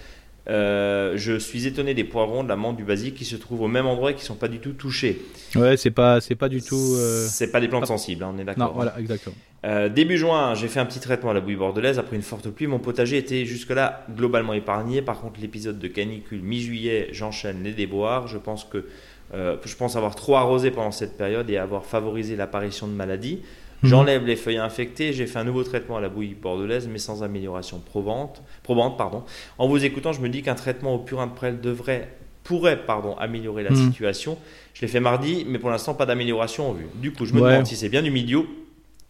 [0.49, 3.67] euh, je suis étonné des poivrons, de la menthe, du basique qui se trouvent au
[3.67, 5.21] même endroit et qui ne sont pas du tout touchés.
[5.55, 6.95] Ouais, c'est pas, c'est pas du tout.
[6.95, 7.27] Euh...
[7.29, 8.69] C'est pas des plantes sensibles, hein, on est d'accord.
[8.69, 9.35] Non, voilà, exactement.
[9.65, 12.49] Euh, début juin, j'ai fait un petit traitement à la bouille bordelaise après une forte
[12.49, 12.67] pluie.
[12.67, 15.01] Mon potager était jusque-là globalement épargné.
[15.01, 18.27] Par contre, l'épisode de canicule mi-juillet, j'enchaîne les déboires.
[18.27, 18.85] Je pense que
[19.33, 23.41] euh, je pense avoir trop arrosé pendant cette période et avoir favorisé l'apparition de maladies.
[23.83, 23.89] Mhm.
[23.89, 27.23] J'enlève les feuilles infectées, j'ai fait un nouveau traitement à la bouillie bordelaise, mais sans
[27.23, 28.41] amélioration probante.
[28.63, 29.23] probante pardon.
[29.57, 32.09] En vous écoutant, je me dis qu'un traitement au purin de prêle devrait,
[32.43, 33.87] pourrait pardon, améliorer la mhm.
[33.87, 34.37] situation.
[34.73, 36.87] Je l'ai fait mardi, mais pour l'instant, pas d'amélioration en vue.
[36.95, 38.45] Du coup, je me demande si c'est bien du milieu.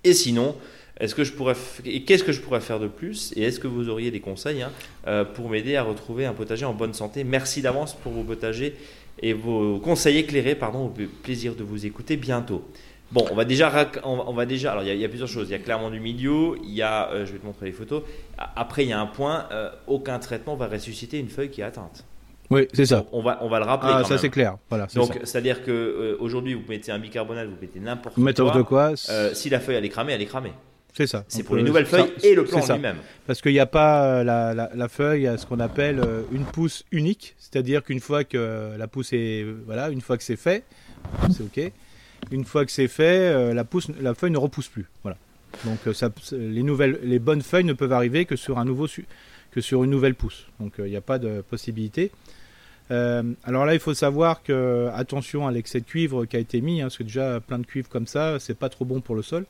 [0.03, 0.55] Et sinon,
[0.99, 1.55] est-ce que je pourrais
[2.05, 3.33] qu'est-ce que je pourrais faire de plus?
[3.35, 4.71] Et est-ce que vous auriez des conseils hein,
[5.07, 7.23] euh, pour m'aider à retrouver un potager en bonne santé?
[7.23, 8.75] Merci d'avance pour vos potagers
[9.21, 10.55] et vos conseils éclairés.
[10.55, 10.93] Pardon, au
[11.23, 12.65] plaisir de vous écouter bientôt.
[13.11, 13.71] Bon, on va déjà,
[14.03, 14.71] on va déjà.
[14.71, 15.49] Alors, il y, a plusieurs choses.
[15.49, 16.57] Il y a clairement du milieu.
[16.63, 18.03] Il y a, euh, je vais te montrer les photos.
[18.55, 19.47] Après, il y a un point.
[19.51, 22.05] Euh, aucun traitement va ressusciter une feuille qui est atteinte.
[22.51, 23.05] Oui, c'est ça.
[23.11, 23.91] On va, on va le rappeler.
[23.93, 24.57] Ah, ça c'est clair.
[24.69, 24.87] Voilà.
[24.95, 28.51] Donc, c'est-à-dire que euh, aujourd'hui, vous mettez un bicarbonate, vous mettez n'importe quoi.
[28.51, 28.93] de quoi.
[29.33, 30.53] si la feuille elle est cramée, elle est cramée.
[30.93, 31.23] C'est ça.
[31.27, 32.97] C'est pour les nouvelles feuilles et le plan lui-même.
[33.25, 37.35] Parce qu'il n'y a pas la, la, la, feuille, ce qu'on appelle une pousse unique,
[37.37, 40.63] c'est-à-dire qu'une fois que la pousse est, voilà, une fois que c'est fait,
[41.29, 41.71] c'est ok.
[42.31, 44.85] Une fois que c'est fait, euh, la, pousse, la feuille ne repousse plus.
[45.03, 45.17] Voilà.
[45.65, 48.87] Donc euh, ça, les, nouvelles, les bonnes feuilles ne peuvent arriver que sur, un nouveau,
[49.51, 50.45] que sur une nouvelle pousse.
[50.59, 52.11] Donc il euh, n'y a pas de possibilité.
[52.89, 56.81] alors là, il faut savoir que attention à l'excès de cuivre qui a été mis,
[56.81, 59.21] hein, parce que déjà plein de cuivre comme ça, c'est pas trop bon pour le
[59.21, 59.45] sol.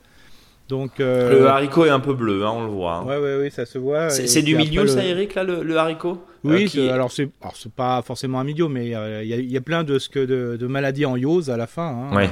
[0.68, 2.94] Donc le haricot est un peu bleu, hein, on le voit.
[2.94, 3.04] Hein.
[3.04, 4.08] Ouais, ouais, ouais, ça se voit.
[4.08, 6.24] C'est du milieu, ça, Eric, là, le, haricot?
[6.44, 6.88] Oui, qui...
[6.88, 7.28] alors c'est,
[7.74, 8.86] pas forcément un milieu, mais
[9.24, 11.88] il y, a plein de, ce que de, de maladies en yose à la fin.
[11.88, 12.16] Hein.
[12.16, 12.30] Ouais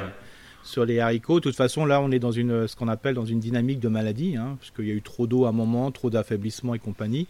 [0.68, 1.40] sur les haricots.
[1.40, 3.88] De toute façon, là, on est dans une, ce qu'on appelle dans une dynamique de
[3.88, 6.78] maladie, hein, parce qu'il y a eu trop d'eau à un moment, trop d'affaiblissement et
[6.78, 7.26] compagnie,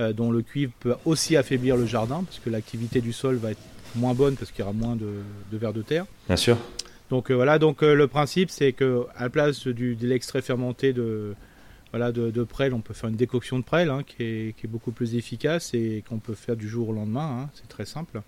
[0.00, 3.52] euh, dont le cuivre peut aussi affaiblir le jardin, parce que l'activité du sol va
[3.52, 3.60] être
[3.96, 5.10] moins bonne parce qu'il y aura moins de,
[5.52, 6.06] de vers de terre.
[6.26, 6.56] Bien sûr.
[7.10, 10.42] Donc euh, voilà, donc euh, le principe, c'est que à la place du, de l'extrait
[10.42, 11.34] fermenté de
[11.90, 14.66] voilà de, de, prêle, on peut faire une décoction de prêle hein, qui, est, qui,
[14.66, 17.40] est, beaucoup plus efficace et qu'on peut faire du jour au lendemain.
[17.42, 18.22] Hein, c'est très simple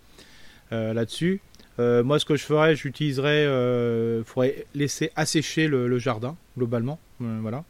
[0.71, 1.43] là-dessus.
[1.79, 7.39] Euh, moi, ce que je ferais, j'utiliserais, euh, faudrait laisser assécher le, jardin globalement, euh,
[7.41, 7.65] voilà,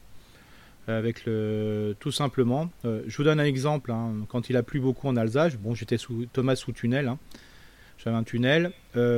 [0.88, 2.70] avec le, tout simplement.
[2.84, 3.92] Je vous donne un exemple.
[3.92, 4.12] Hein.
[4.28, 7.18] quand il a plu beaucoup en Alsace, bon, j'étais sous Thomas sous tunnel, hein.
[7.98, 8.72] j'avais un tunnel,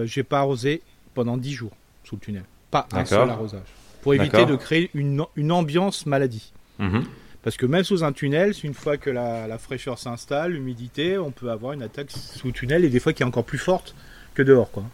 [0.04, 0.82] j'ai pas arrosé
[1.14, 1.72] pendant 10 jours
[2.04, 3.68] sous le tunnel, pas un seul arrosage,
[4.02, 6.52] pour éviter de créer une, une ambiance maladie.
[6.78, 7.04] Mhm.
[7.42, 11.30] Parce que même sous un tunnel, une fois que la, la fraîcheur s'installe, l'humidité, on
[11.30, 13.94] peut avoir une attaque sous tunnel et des fois qui est encore plus forte
[14.34, 14.84] que dehors, quoi.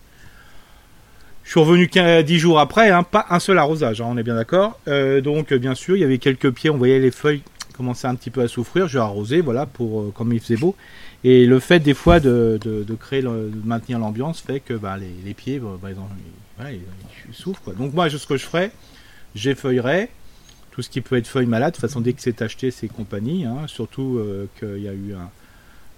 [1.45, 4.37] Je suis revenu 10 jours après, hein, pas un seul arrosage, hein, on est bien
[4.37, 4.79] d'accord.
[4.87, 7.43] Euh, donc, bien sûr, il y avait quelques pieds, on voyait les feuilles
[7.81, 8.89] commencer un petit peu à souffrir.
[8.89, 10.77] J'ai arrosé, voilà, pour euh, comme il faisait beau.
[11.25, 12.59] Et le fait des fois de,
[13.01, 13.25] créer,
[13.65, 15.89] maintenir l'ambiance fait que bah, les, pieds, bah,
[16.71, 16.81] ils,
[17.33, 17.63] souffrent.
[17.63, 17.73] Quoi.
[17.73, 18.71] Donc moi, ce que je ferais,
[19.35, 20.11] j'effeuillerais
[20.73, 21.75] tout ce qui peut être feuille malade.
[21.75, 23.47] De façon, dès que c'est acheté, c'est compagnie.
[23.47, 25.31] Hein, surtout euh, qu'il y a eu un,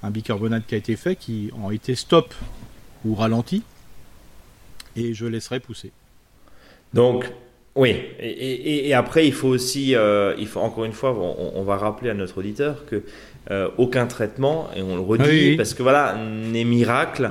[0.07, 2.33] un, bicarbonate qui a été fait, qui ont été stop
[3.05, 3.63] ou ralenti,
[4.97, 5.93] et je laisserai pousser.
[6.95, 7.31] Donc,
[7.75, 12.11] oui, et, après, il faut aussi, euh, il faut encore une fois, on, va rappeler
[12.11, 13.03] à notre auditeur que
[13.51, 17.29] euh, aucun traitement, et on le redit, parce que voilà, n'est miracle.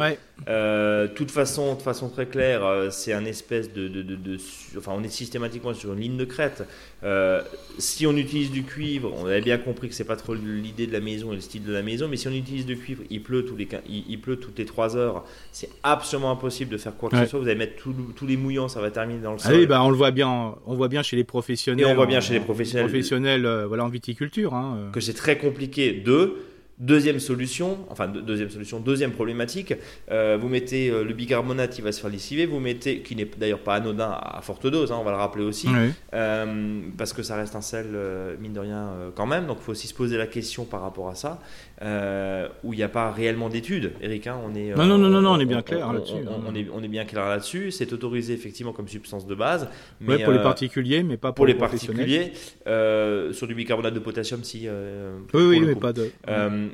[0.50, 4.38] Euh, toute façon, de façon très claire, euh, c'est un espèce de, de, de,
[4.76, 6.64] enfin, on est systématiquement sur une ligne de crête.
[7.04, 7.42] Euh,
[7.78, 10.94] si on utilise du cuivre, on avait bien compris que c'est pas trop l'idée de
[10.94, 13.22] la maison et le style de la maison, mais si on utilise du cuivre, il
[13.22, 15.26] pleut tous les, il, pleut toutes les 3 heures.
[15.52, 17.40] C'est absolument impossible de faire quoi que ce soit.
[17.40, 19.52] Vous allez mettre tous les mouillants, ça va terminer dans le sol.
[19.54, 21.86] Ah oui, bah on le voit bien, on voit bien chez les professionnels.
[21.86, 22.88] Et on voit bien chez les professionnels.
[22.88, 24.56] Professionnels, voilà, en viticulture.
[24.56, 26.51] Hein, que c'est très compliqué de
[26.82, 29.76] Deuxième solution, enfin deuxième solution, deuxième problématique,
[30.10, 33.30] euh, vous mettez euh, le bicarbonate qui va se faire lessiver, vous mettez, qui n'est
[33.38, 35.68] d'ailleurs pas anodin à forte dose, hein, on va le rappeler aussi,
[36.16, 37.86] euh, parce que ça reste un sel,
[38.40, 41.08] mine de rien, quand même, donc il faut aussi se poser la question par rapport
[41.10, 41.40] à ça,
[42.64, 44.74] où il n'y a pas réellement d'études, Eric, hein, on est...
[44.76, 46.16] non, non, non, non, on est bien clair là-dessus.
[46.16, 46.42] Hein.
[46.48, 49.68] On, est, on est bien clair là-dessus, c'est autorisé effectivement comme substance de base.
[50.00, 52.34] Mais pour les particuliers, mais pas pour, pour les, particuliers.
[52.66, 54.68] sur du bicarbonate de potassium, si...
[54.68, 56.10] oui, oui, mais pas de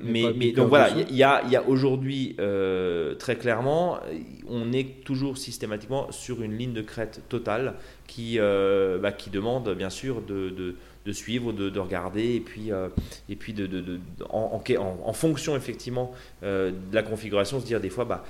[0.03, 3.99] mais, donc voilà, il y a, y a aujourd'hui euh, très clairement,
[4.47, 7.75] on est toujours systématiquement sur une ligne de crête totale
[8.07, 10.75] qui, euh, bah, qui demande bien sûr de, de,
[11.05, 12.89] de suivre, de, de, regarder et puis, euh,
[13.29, 18.23] et puis de, en, en, fonction effectivement de la configuration, se dire des fois, bah,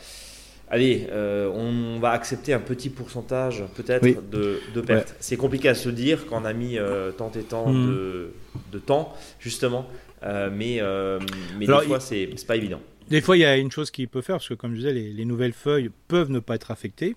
[0.69, 5.15] allez, on va accepter un petit pourcentage peut-être de, de pertes.
[5.19, 6.77] C'est compliqué à se dire quand on a mis
[7.17, 8.31] tant et tant de,
[8.71, 9.87] de, temps, justement.
[10.27, 11.19] Euh, mais euh,
[11.57, 12.81] mais des fois, c'est pas évident.
[13.09, 14.93] Des fois, il y a une chose qu'il peut faire, parce que comme je disais,
[14.93, 17.15] les, nouvelles feuilles peuvent ne pas être affectées.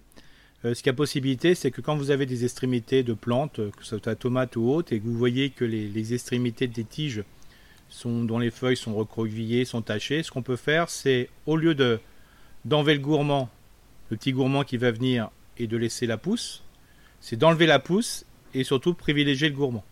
[0.64, 3.84] Euh, ce qui a possibilité, c'est que quand vous avez des extrémités de plantes, que
[3.84, 7.24] ce soit tomate ou autre, et que vous voyez que les, extrémités des tiges
[7.88, 11.74] sont, dont les feuilles sont recroquevillées, sont tachées, ce qu'on peut faire, c'est au lieu
[11.74, 11.98] de
[12.66, 13.48] d'enlever le gourmand,
[14.10, 16.62] le petit gourmand qui va venir, et de laisser la pousse,
[17.20, 19.84] c'est d'enlever la pousse et surtout privilégier le gourmand.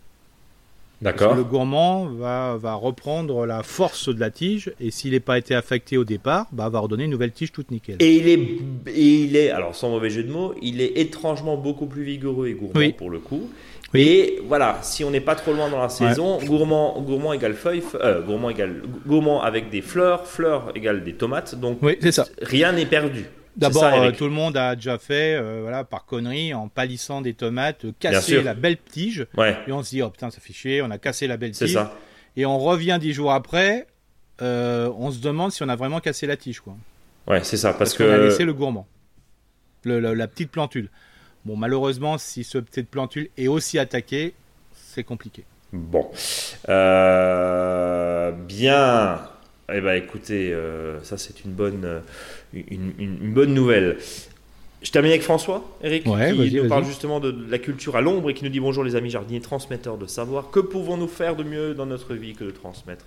[1.01, 1.35] D'accord.
[1.35, 5.55] Le gourmand va, va reprendre la force de la tige et s'il n'est pas été
[5.55, 7.95] affecté au départ, bah, va redonner une nouvelle tige toute nickel.
[7.99, 8.39] Et il est,
[8.87, 12.47] et il est, alors sans mauvais jeu de mots, il est étrangement beaucoup plus vigoureux
[12.47, 13.49] et gourmand pour le coup.
[13.93, 14.01] Oui.
[14.01, 17.81] Et voilà, si on n'est pas trop loin dans la saison, gourmand, gourmand égale feuille,
[17.95, 21.55] euh, gourmand égale gourmand avec des fleurs, fleurs égale des tomates.
[21.55, 22.25] Donc oui, ça.
[22.41, 23.25] rien n'est perdu.
[23.59, 27.33] D'abord, euh, tout le monde a déjà fait, euh, voilà, par connerie, en palissant des
[27.33, 29.27] tomates, euh, casser la belle tige.
[29.67, 31.73] Et on se dit, oh putain, ça fait chier, on a cassé la belle tige.
[31.73, 31.93] Ça.
[32.35, 33.87] Et on revient dix jours après,
[34.39, 36.75] on se demande si on a vraiment cassé la tige, quoi.
[37.27, 38.03] Ouais, c'est ça, parce, parce que.
[38.03, 38.87] On a laissé le gourmand,
[39.85, 40.89] la petite plantule.
[41.45, 44.33] Bon, malheureusement, si ce petite plantule est aussi attaquée,
[44.73, 45.45] c'est compliqué.
[45.71, 46.09] Bon.
[48.47, 49.19] bien.
[49.73, 50.55] Eh ben, écoutez,
[51.03, 52.01] ça c'est une bonne
[52.53, 53.97] une, bonne nouvelle.
[54.81, 58.33] Je termine avec François, Eric, qui nous parle justement de la culture à l'ombre et
[58.33, 60.51] qui nous dit bonjour les amis jardiniers, transmetteurs de savoir.
[60.51, 63.05] Que pouvons-nous faire de mieux dans notre vie que de transmettre?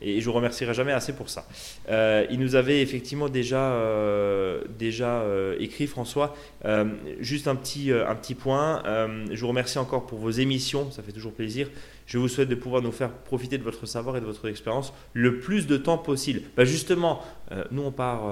[0.00, 1.46] Et je vous remercierai jamais assez pour ça.
[1.88, 6.36] Euh, il nous avait effectivement déjà, euh, déjà euh, écrit, François.
[7.20, 8.82] juste un petit, un petit point.
[9.30, 11.68] je vous remercie encore pour vos émissions, ça fait toujours plaisir.
[12.06, 14.92] Je vous souhaite de pouvoir nous faire profiter de votre savoir et de votre expérience
[15.12, 16.42] le plus de temps possible.
[16.56, 17.22] Bah justement,
[17.70, 18.22] nous on part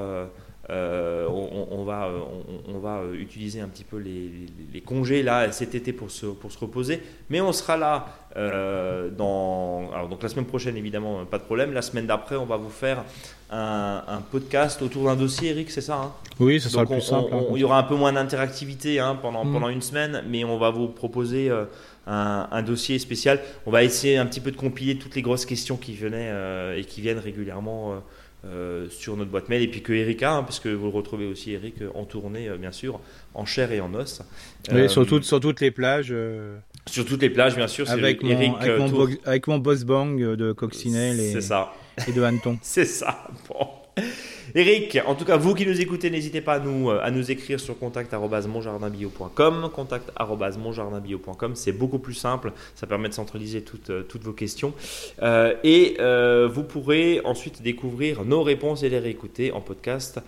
[0.70, 2.20] euh, on, va, euh,
[2.68, 6.52] on, va euh, utiliser un petit peu les, congés là cet été pour se, pour
[6.52, 7.02] se reposer.
[7.28, 8.06] Mais on sera là
[9.16, 9.90] dans.
[9.92, 11.72] Alors, donc la semaine prochaine, évidemment, pas de problème.
[11.72, 13.04] La semaine d'après, on va vous faire
[13.50, 16.12] un, podcast autour d'un dossier, Eric, c'est ça hein?
[16.38, 17.34] Oui, ce sera le plus simple.
[17.34, 17.42] Hein.
[17.52, 19.52] il y aura un peu moins d'interactivité hein, pendant, mm.
[19.52, 21.50] pendant une semaine, mais on va vous proposer.
[22.06, 23.40] Un, dossier spécial.
[23.66, 26.32] On va essayer un petit peu de compiler toutes les grosses questions qui venaient
[26.76, 28.02] et qui viennent régulièrement
[28.46, 31.26] euh, sur notre boîte mail et puis que Erika, hein, parce que vous le retrouvez
[31.26, 32.98] aussi Eric en tournée euh, bien sûr,
[33.34, 34.22] en chair et en os.
[34.72, 36.08] Oui, sur, toutes, sur toutes les plages.
[36.10, 37.90] Euh, sur toutes les plages bien sûr.
[37.90, 38.52] Avec, mon, Eric,
[39.26, 41.74] avec, mon, boss bang de Coccinelle et, ça.
[42.08, 42.58] et de Hanton.
[42.62, 43.28] C'est ça.
[43.46, 43.66] Bon.
[44.54, 47.30] Eric, en tout cas, vous qui nous écoutez, n'hésitez pas à nous, euh, à nous
[47.30, 49.70] écrire sur contact.monjardinbio.com.
[49.72, 54.74] Contact.monjardinbio.com, c'est beaucoup plus simple, ça permet de centraliser toutes, euh, toutes vos questions.
[55.22, 55.96] Euh, et
[56.52, 60.20] vous pourrez ensuite découvrir nos réponses et les réécouter en podcast.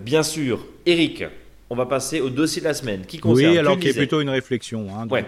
[0.00, 1.24] bien sûr, Eric,
[1.70, 3.52] on va passer au dossier de la semaine qui concerne.
[3.52, 4.86] Oui, alors qui est plutôt une réflexion.
[4.94, 5.24] Hein, donc,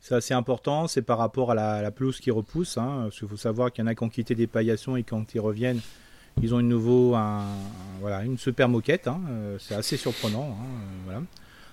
[0.00, 2.78] c'est assez important, c'est par rapport à la, pelouse qui repousse.
[2.78, 5.02] Hein, parce qu'il faut savoir qu'il y en a qui ont quitté des paillassons et
[5.02, 5.80] quand ils reviennent,
[6.42, 7.44] ils ont une nouveau, un,
[8.00, 9.08] voilà, une super moquette.
[9.08, 10.58] Hein, euh, c'est assez surprenant.
[10.60, 11.22] Hein, euh, voilà.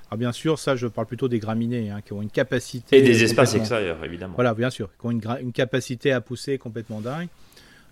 [0.10, 2.98] Alors bien sûr, ça, je parle plutôt des graminées hein, qui ont une capacité.
[2.98, 4.36] Et des espaces extérieurs, évidemment.
[4.36, 7.28] Voilà, bien sûr, qui ont une, une capacité à pousser complètement dingue.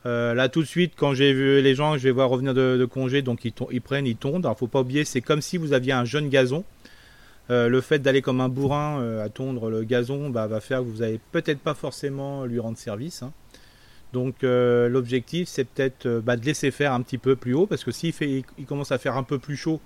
[0.06, 2.86] Euh, là, tout de suite, quand j'ai vu les gens, je vais voir revenir de,
[2.86, 4.46] congé, donc ils, ils, prennent, ils tondent.
[4.46, 6.64] Alors, faut pas oublier, c'est comme si vous aviez un jeune gazon.
[7.50, 11.00] le fait d'aller comme un bourrin à tondre le gazon bah, va faire que vous
[11.00, 13.24] n'allez peut-être pas forcément lui rendre service.
[14.14, 17.92] Donc l'objectif, c'est peut-être bah, de laisser faire un petit peu plus haut, parce que
[17.92, 19.80] s'il il commence à faire un peu plus chaud,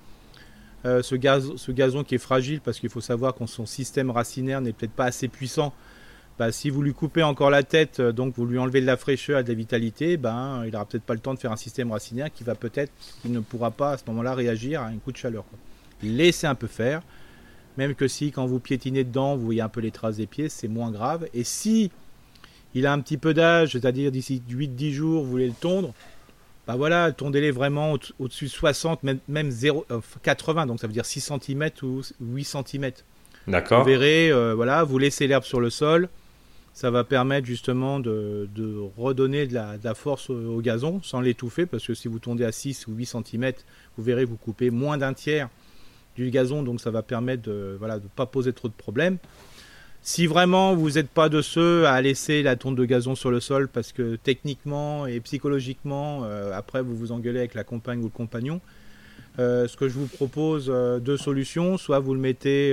[0.84, 4.62] ce, gaz, ce gazon qui est fragile, parce qu'il faut savoir que son système racinaire
[4.62, 5.74] n'est peut-être pas assez puissant
[6.38, 8.98] bah, si vous lui coupez encore la tête, euh, donc vous lui enlevez de la
[8.98, 11.58] fraîcheur et de la vitalité, ben, il n'aura peut-être pas le temps de faire un
[11.58, 12.92] système racinaire qui va peut-être,
[13.24, 15.46] ne pourra pas à ce moment-là réagir à un coup de chaleur.
[16.04, 17.02] Laissez un peu faire,
[17.78, 20.50] même que si quand vous piétinez dedans, vous voyez un peu les traces des pieds,
[20.50, 21.26] c'est moins grave.
[21.34, 21.90] Et si
[22.76, 25.94] il a un petit peu d'âge, c'est-à-dire d'ici 8-10 jours, vous voulez le tondre,
[26.68, 29.86] bah voilà, tondez-les vraiment au-dessus de 60, même, 0,
[30.22, 32.92] 80, euh, donc ça veut dire 6 cm ou 8 cm.
[33.48, 33.80] D'accord.
[33.80, 36.10] Vous verrez, euh, voilà, vous laissez l'herbe sur le sol,
[36.74, 38.50] ça va permettre justement de,
[38.98, 42.88] redonner de la, force au, gazon sans l'étouffer, parce que si vous tondez à 6
[42.88, 43.54] ou 8 cm,
[43.96, 45.50] vous verrez, vous coupez moins d'un tiers
[46.18, 49.18] du gazon, donc ça va permettre de ne pas poser trop de problèmes.
[50.08, 53.40] Si vraiment vous n'êtes pas de ceux à laisser la tonte de gazon sur le
[53.40, 58.04] sol, parce que techniquement et psychologiquement, euh, après vous vous engueulez avec la compagne ou
[58.04, 58.62] le compagnon,
[59.40, 62.72] euh, ce que je vous propose, euh, deux solutions, soit vous le mettez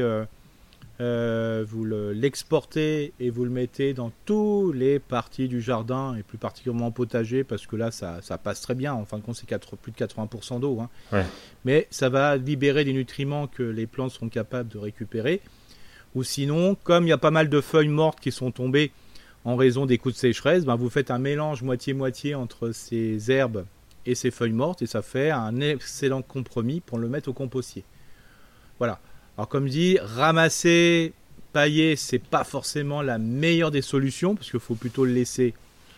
[1.01, 6.89] vous l'exportez et vous le mettez dans toutes les parties du jardin et plus particulièrement
[6.89, 8.93] en potager parce que là ça, passe très bien.
[8.93, 9.49] En fin de compte, c'est
[9.81, 10.81] plus de 80% d'eau.
[10.81, 11.25] Hein.
[11.65, 15.41] Mais ça va libérer des nutriments que les plantes seront capables de récupérer.
[16.15, 18.93] Ou sinon, comme il y a pas mal de feuilles mortes qui sont tombées
[19.45, 23.65] en raison des coups de sécheresse, ben vous faites un mélange moitié-moitié entre ces herbes
[24.07, 27.85] et ces feuilles mortes et ça fait un excellent compromis pour le mettre au compostier.
[28.79, 29.01] Voilà.
[29.37, 31.13] Alors comme dit, ramasser,
[31.53, 35.55] pailler, c'est pas forcément la meilleure des solutions parce qu'il faut plutôt le laisser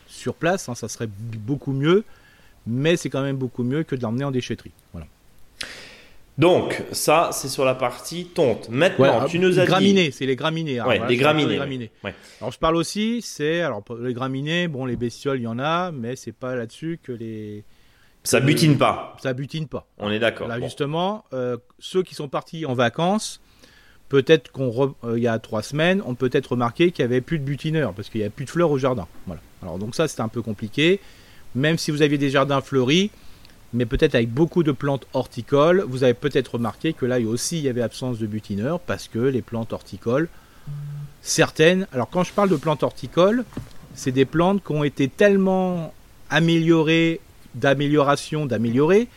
[0.07, 2.05] sur place, hein, ça serait beaucoup mieux,
[2.67, 4.73] mais c'est quand même beaucoup mieux que de l'emmener en déchetterie.
[4.93, 5.07] Voilà.
[6.37, 8.69] Donc, ça, c'est sur la partie tonte.
[8.69, 10.81] Maintenant, tu nous as graminées, c'est les graminées.
[10.81, 11.91] Alors, les graminées.
[12.41, 14.69] Alors, je parle aussi, c'est alors les graminées.
[14.69, 17.65] Bon, les bestioles, il y en a, mais c'est pas là-dessus que les
[18.25, 19.17] ça butine pas.
[19.23, 19.87] Ça butine pas.
[19.99, 20.49] On est d'accord.
[20.49, 23.41] Là, justement, euh, ceux qui sont partis en vacances,
[24.09, 27.39] peut-être qu'on euh, il y a trois semaines, ont peut-être remarqué qu'il n'y avait plus
[27.39, 29.07] de butineurs parce qu'il n'y a plus de fleurs au jardin.
[29.27, 29.43] Voilà.
[29.63, 31.01] Alors donc ça, c'était un peu compliqué.
[31.55, 33.11] Même si vous aviez des jardins fleuris,
[33.75, 37.65] mais peut-être avec beaucoup de plantes horticoles, vous avez peut-être remarqué que là aussi il
[37.65, 40.29] y avait absence de butineurs parce que les plantes horticoles,
[41.21, 41.87] certaines.
[41.93, 43.45] Alors quand je parle de plantes horticoles,
[43.95, 45.93] c'est des plantes qui ont été tellement
[46.31, 47.21] améliorées
[47.57, 49.09] d'amélioration, d'améliorer,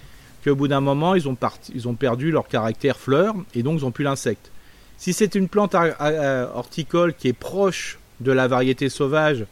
[0.44, 1.38] qu'au bout d'un moment, ils ont,
[1.74, 4.52] ils ont perdu leur caractère fleur et donc ils n'ont plus l'insecte.
[4.98, 9.46] Si c'est une plante horticole qui est proche de la variété sauvage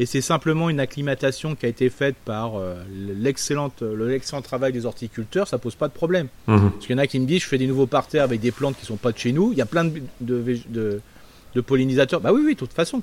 [0.00, 3.70] et c'est simplement une acclimatation qui a été faite par euh, l'excellent
[4.42, 6.28] travail des horticulteurs, ça pose pas de problème.
[6.46, 6.70] Mhm.
[6.70, 8.50] Parce qu'il y en a qui me disent, je fais des nouveaux parterres avec des
[8.50, 9.52] plantes qui sont pas de chez nous.
[9.52, 11.02] Il y a plein de, de,
[11.54, 12.22] de pollinisateurs.
[12.22, 13.02] Bah oui, oui, de toute façon.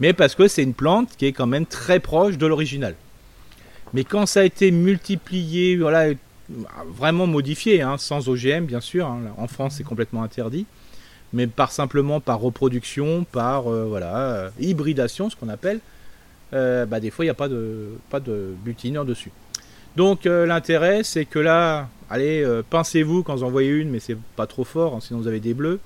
[0.00, 2.94] Mais parce que c'est une plante qui est quand même très proche de l'original.
[3.92, 6.14] Mais quand ça a été multiplié, voilà,
[6.88, 10.64] vraiment modifié, hein, sans OGM bien sûr, hein, en France c'est complètement interdit,
[11.34, 15.91] mais par simplement par reproduction, par euh, voilà, euh, hybridation, ce qu'on appelle, euh,
[16.52, 19.30] bah, des fois il n'y a pas de, pas de butineur dessus.
[19.96, 24.46] Donc l'intérêt c'est que là, allez, pincez-vous quand vous en voyez une, mais c'est pas
[24.46, 25.80] trop fort, hein, sinon vous avez des bleus.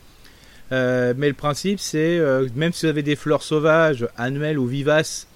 [0.71, 2.21] mais le principe c'est,
[2.55, 5.27] même si vous avez des fleurs sauvages, annuelles ou vivaces,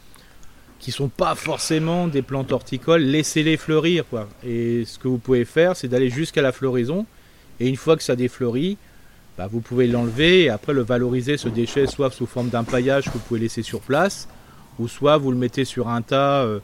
[0.80, 4.28] qui sont pas forcément des plantes horticoles, laissez-les fleurir quoi.
[4.44, 7.06] Et ce que vous pouvez faire, c'est d'aller jusqu'à la floraison
[7.60, 8.78] et une fois que ça défleurit,
[9.36, 13.04] bah, vous pouvez l'enlever et après le valoriser ce déchet soit sous forme d'un paillage
[13.04, 14.26] que vous pouvez laisser sur place
[14.80, 16.58] ou soit vous le mettez sur un tas euh,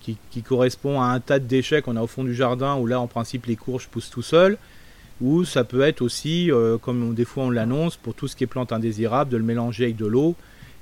[0.00, 2.98] qui, correspond à un tas de déchets qu'on a au fond du jardin où là
[2.98, 4.56] en principe les courges poussent tout seuls
[5.20, 8.44] ou ça peut être aussi euh, comme des fois on l'annonce pour tout ce qui
[8.44, 10.34] est plante indésirable de le mélanger avec de l'eau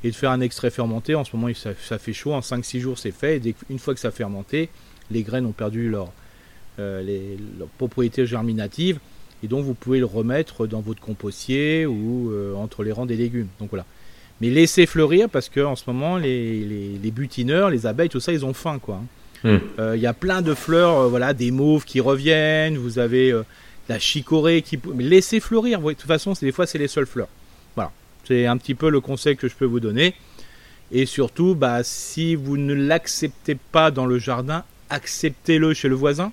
[0.04, 1.14] et de faire un extrait fermenté.
[1.14, 2.32] En ce moment, ça, fait chaud.
[2.32, 3.44] En 5-6 jours, c'est fait.
[3.44, 4.68] Et une fois que ça a fermenté,
[5.10, 6.12] les graines ont perdu leur,
[6.78, 8.98] euh, les, leur propriété germinative.
[9.42, 13.16] Et donc, vous pouvez le remettre dans votre compostier ou euh, entre les rangs des
[13.16, 13.48] légumes.
[13.58, 13.84] Donc voilà.
[14.40, 18.32] Mais laissez fleurir parce que en ce moment, les, les, butineurs, les abeilles, tout ça,
[18.32, 18.78] ils ont faim.
[18.80, 19.00] quoi.
[19.42, 19.58] Hmm.
[19.78, 22.76] Euh, il y a plein de fleurs, voilà, des mauves qui reviennent.
[22.76, 23.34] Vous avez
[23.88, 24.78] la chicorée qui.
[24.94, 25.80] Mais laissez fleurir.
[25.80, 27.28] de toute façon, des fois, c'est les seules fleurs.
[28.26, 30.14] C'est un petit peu le conseil que je peux vous donner.
[30.90, 36.32] Et surtout, bah, si vous ne l'acceptez pas dans le jardin, acceptez-le chez le voisin.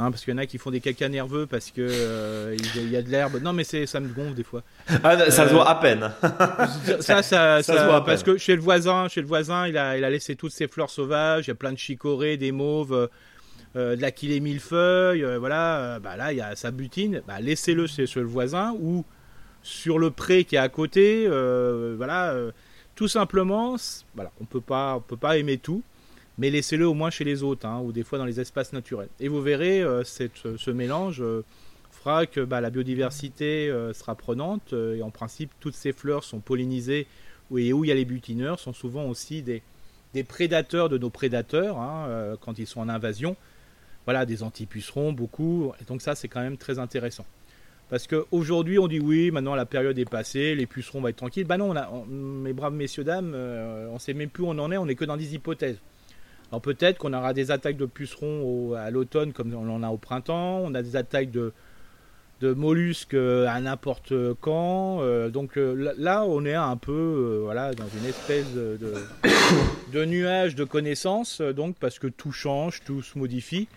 [0.00, 2.90] Hein, parce qu'il y en a qui font des caca nerveux parce que euh, il
[2.90, 3.40] y a de l'herbe.
[3.42, 4.62] Non, mais c'est ça me gonfle des fois.
[5.04, 6.10] Ah, ça se voit à peine.
[7.00, 10.04] ça, ça, se voit parce que chez le voisin, chez le voisin, il a, il
[10.04, 11.46] a laissé toutes ses fleurs sauvages.
[11.46, 13.08] Il y a plein de chicorées, des mauves,
[13.76, 15.22] euh, de la mille millefeuille.
[15.22, 17.22] Euh, voilà, bah là, il y a sa butine.
[17.28, 19.04] Bah, laissez-le chez, chez, le voisin ou
[19.62, 21.26] sur le pré qui est à côté.
[21.26, 22.52] Euh, voilà, euh,
[22.94, 23.76] tout simplement,
[24.14, 25.82] voilà, on peut pas, on peut pas aimer tout,
[26.38, 29.08] mais laissez-le au moins chez les autres, hein, ou des fois dans les espaces naturels.
[29.20, 31.44] Et vous verrez, euh, cette, ce mélange euh,
[31.90, 36.40] fera que bah, la biodiversité euh, sera prenante, et en principe, toutes ces fleurs sont
[36.40, 37.06] pollinisées,
[37.56, 39.62] et où il y a les butineurs sont souvent aussi des,
[40.14, 43.36] des prédateurs de nos prédateurs, hein, quand ils sont en invasion.
[44.06, 47.26] Voilà, des antipucerons, beaucoup, et donc ça, c'est quand même très intéressant.
[47.90, 51.44] Parce qu'aujourd'hui, on dit oui, maintenant la période est passée, les pucerons vont être tranquilles.
[51.44, 51.74] Bah non,
[52.06, 54.94] mes braves messieurs, dames, on ne sait même plus où on en est, on n'est
[54.94, 55.78] que dans des hypothèses.
[56.50, 59.98] Alors peut-être qu'on aura des attaques de pucerons à l'automne comme on en a au
[59.98, 61.52] printemps, on a des attaques de,
[62.42, 65.02] mollusques euh, à n'importe quand.
[65.02, 67.46] Euh, donc euh, là, on est un peu
[67.76, 73.68] dans une espèce de, nuage de connaissances, donc parce que tout change, tout se modifie.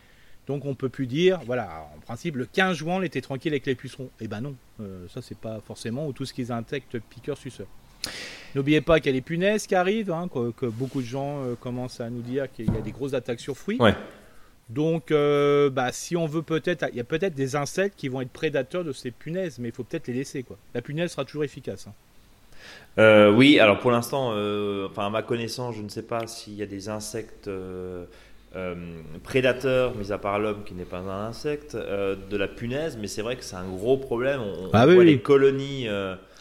[0.48, 3.66] Donc on peut plus dire, voilà, en principe, le 15 juin, on était tranquille avec
[3.66, 4.10] les pucerons.
[4.20, 4.56] Eh ben non,
[5.14, 7.68] ça c'est pas forcément, ou tout ce qui est insectes piqueurs-suceurs.
[8.56, 11.56] N'oubliez pas qu'il y a les punaises qui arrivent, hein, que, beaucoup de gens euh,
[11.56, 13.80] commencent à nous dire qu'il y a des grosses attaques sur fruits.
[14.70, 18.22] Donc, euh, bah, si on veut peut-être, il y a peut-être des insectes qui vont
[18.22, 20.44] être prédateurs de ces punaises, mais il faut peut-être les laisser.
[20.44, 20.58] Quoi.
[20.74, 21.88] La punaise sera toujours efficace.
[21.88, 21.94] Hein.
[22.98, 24.30] Euh, oui, alors pour l'instant,
[24.86, 27.50] enfin à ma connaissance, je ne sais pas s'il y a des insectes
[29.24, 33.22] prédateurs, mis à part l'homme qui n'est pas un insecte, de la punaise, mais c'est
[33.22, 34.40] vrai que c'est un gros problème.
[34.40, 35.88] On, ah voit les colonies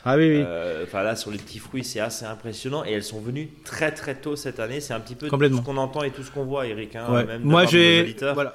[0.04, 0.44] ah oui, oui.
[0.44, 2.84] Euh, enfin là, sur les petits fruits, c'est assez impressionnant.
[2.84, 4.80] Et elles sont venues très très tôt cette année.
[4.80, 6.96] C'est un petit peu tout ce qu'on entend et tout ce qu'on voit, Eric.
[6.96, 8.16] Hein, Moi, j'ai.
[8.34, 8.54] Voilà.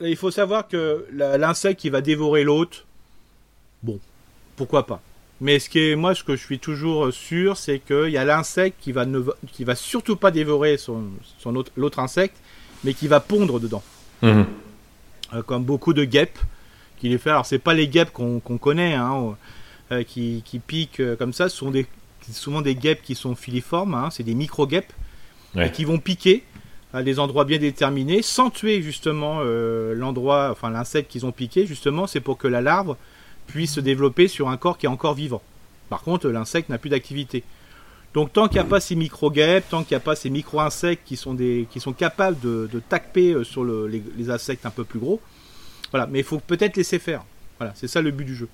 [0.00, 2.84] Il faut savoir que l'insecte qui va dévorer l'autre,
[3.82, 3.98] bon,
[4.54, 5.00] pourquoi pas.
[5.40, 8.24] Mais ce qui est, moi, ce que je suis toujours sûr, c'est qu'il y a
[8.24, 9.20] l'insecte qui va ne
[9.52, 11.04] qui va surtout pas dévorer son,
[11.38, 12.36] son autre, l'autre insecte,
[12.84, 13.82] mais qui va pondre dedans.
[14.22, 14.46] Mhm.
[15.34, 16.38] Euh, comme beaucoup de guêpes
[16.98, 17.30] qui les fait.
[17.30, 18.94] Alors c'est pas les guêpes qu'on connaît.
[18.94, 19.36] Hein,
[19.90, 21.48] euh, qui, piquent euh, comme ça.
[21.48, 21.86] Ce sont des,
[22.30, 24.92] souvent des guêpes qui sont filiformes, hein, c'est des micro-guêpes,
[25.72, 26.44] qui vont piquer
[26.92, 31.66] à des endroits bien déterminés sans tuer justement euh, l'endroit, enfin l'insecte qu'ils ont piqué.
[31.66, 32.96] Justement, c'est pour que la larve
[33.46, 35.42] puisse se développer sur un corps qui est encore vivant.
[35.88, 37.42] Par contre, l'insecte n'a plus d'activité.
[38.14, 41.02] Donc tant qu'il n'y a pas ces micro-guêpes, tant qu'il n'y a pas ces micro-insectes
[41.06, 44.84] qui sont, des, qui sont capables de, de taper sur les, les, insectes un peu
[44.84, 45.20] plus gros,
[45.90, 46.06] voilà.
[46.06, 47.22] Mais il faut peut-être laisser faire.
[47.58, 48.48] Voilà, c'est ça le but du jeu.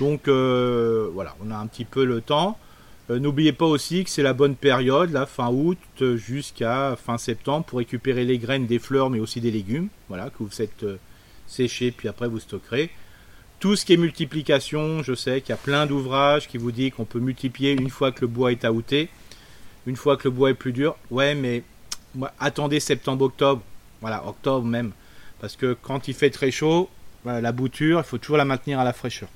[0.00, 2.58] Donc euh, voilà, on a un petit peu le temps.
[3.10, 5.78] Euh, n'oubliez pas aussi que c'est la bonne période, la fin août
[6.16, 9.88] jusqu'à fin septembre, pour récupérer les graines des fleurs, mais aussi des légumes.
[10.08, 10.96] Voilà, que vous faites euh,
[11.46, 12.90] sécher, puis après vous stockerez.
[13.60, 16.92] Tout ce qui est multiplication, je sais qu'il y a plein d'ouvrages qui vous disent
[16.92, 19.08] qu'on peut multiplier une fois que le bois est aouté,
[19.86, 20.96] une fois que le bois est plus dur.
[21.10, 21.62] Ouais, mais
[22.38, 23.62] attendez septembre-octobre,
[24.00, 24.92] voilà, octobre même,
[25.40, 26.90] parce que quand il fait très chaud,
[27.26, 29.28] la bouture, il faut toujours la maintenir à la fraîcheur.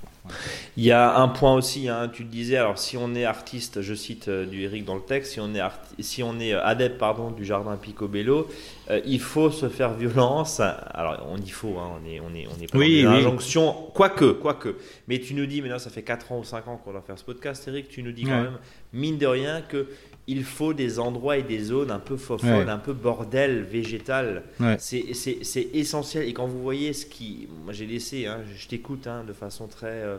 [0.76, 3.82] Il y a un point aussi, hein, tu le disais, alors si on est artiste,
[3.82, 5.60] je cite euh, du Eric dans le texte, si on est,
[5.98, 8.48] si on est euh, adepte pardon, du jardin Picobello,
[8.90, 10.60] euh, il faut se faire violence.
[10.60, 13.72] Alors on y faut, hein, on est, on est, on est pas oui, dans injonction,
[13.94, 14.76] quoique, quoique.
[15.08, 17.18] Mais tu nous dis, maintenant ça fait 4 ans ou 5 ans qu'on va faire
[17.18, 18.58] ce podcast, Eric, tu nous dis quand même,
[18.92, 19.88] mine de rien, que
[20.30, 24.44] il faut des endroits et des zones un peu fofolles, un peu bordel végétal.
[24.78, 26.28] C'est essentiel.
[26.28, 27.48] Et quand vous voyez ce qui.
[27.64, 29.88] Moi, j'ai laissé, hein, je t'écoute hein, de façon très.
[29.88, 30.18] Euh,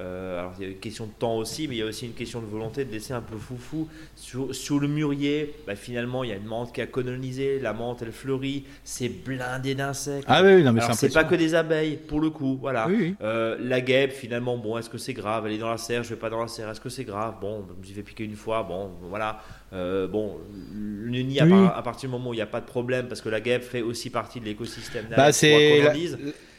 [0.00, 2.06] euh, alors il y a une question de temps aussi, mais il y a aussi
[2.06, 3.88] une question de volonté de laisser un peu foufou.
[4.16, 7.72] Sur, sur le mûrier, bah, finalement, il y a une menthe qui a colonisé, la
[7.72, 10.24] menthe elle fleurit, c'est blindé d'insectes.
[10.26, 12.88] Ah oui, non, mais c'est pas que des abeilles, pour le coup, voilà.
[13.22, 15.46] Euh, la guêpe, finalement, bon, est-ce que c'est grave?
[15.46, 17.34] Elle est dans la serre, je vais pas dans la serre, est-ce que c'est grave?
[17.40, 19.40] Bon, je me suis fait piquer une fois, bon, voilà.
[19.72, 20.38] Euh, bon,
[20.72, 23.28] le nid, à, partir du moment où il n'y a pas de problème, parce que
[23.28, 25.82] la guêpe fait aussi partie de l'écosystème bah, c'est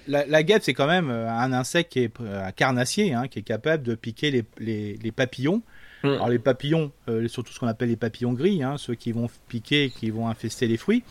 [0.08, 3.40] la, guêpe, c'est quand même euh, un insecte qui est euh, un carnassier, hein, qui
[3.40, 5.62] est capable de piquer les, papillons.
[6.04, 6.08] Mm.
[6.08, 9.30] Alors les papillons, euh, surtout ce qu'on appelle les papillons gris, hein, ceux qui vont
[9.48, 11.04] piquer, qui vont infester les fruits.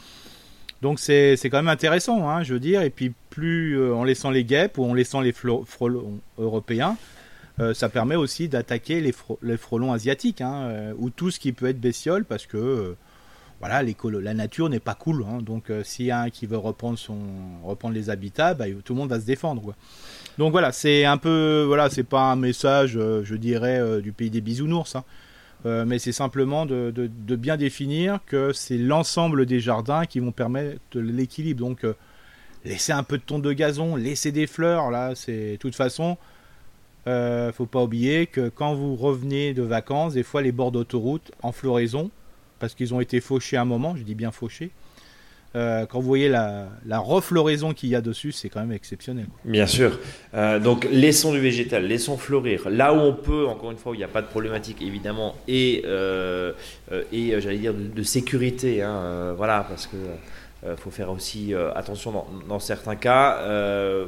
[0.82, 2.82] Donc c'est quand même intéressant, hein, je veux dire.
[2.82, 6.97] Et puis plus en laissant les guêpes ou en laissant les frelons européens,
[7.74, 9.12] ça permet aussi d'attaquer les,
[9.43, 10.43] les, frelons asiatiques
[10.97, 12.97] ou tout ce qui peut être bestiole parce que
[13.61, 15.24] voilà, la nature n'est pas cool.
[15.28, 15.42] Hein.
[15.42, 17.18] donc, euh, s'il y a un qui veut reprendre, son,
[17.62, 19.74] reprendre les habitats, bah, tout le monde va se défendre.
[20.38, 24.12] Donc voilà, c'est un peu, voilà, c'est pas un message, euh, je dirais, euh, du
[24.12, 25.04] pays des bisounours, hein.
[25.64, 26.90] mais c'est simplement de,
[27.36, 31.61] bien définir que c'est l'ensemble des jardins qui vont permettre l'équilibre.
[31.61, 31.84] Donc,
[32.64, 36.16] laisser un peu de tonte de gazon, laisser des fleurs, là, c'est, de toute façon,
[37.04, 41.52] faut pas oublier que quand vous revenez de vacances, des fois les bords d'autoroute en
[41.52, 42.11] floraison,
[42.61, 44.70] parce qu'ils ont été fauchés à un moment, je dis bien fauchés,
[45.56, 49.26] euh, quand vous voyez la, la refloraison qu'il y a dessus, c'est quand même exceptionnel.
[49.44, 49.98] Bien sûr.
[50.34, 52.70] Euh, donc laissons du végétal, laissons fleurir.
[52.70, 55.34] Là où on peut, encore une fois, où il n'y a pas de problématique évidemment,
[55.48, 56.52] et, euh,
[57.12, 59.88] et j'allais dire de, sécurité, hein, voilà, parce
[60.66, 63.38] euh, faut faire aussi attention dans, dans certains cas.
[63.40, 64.06] Euh,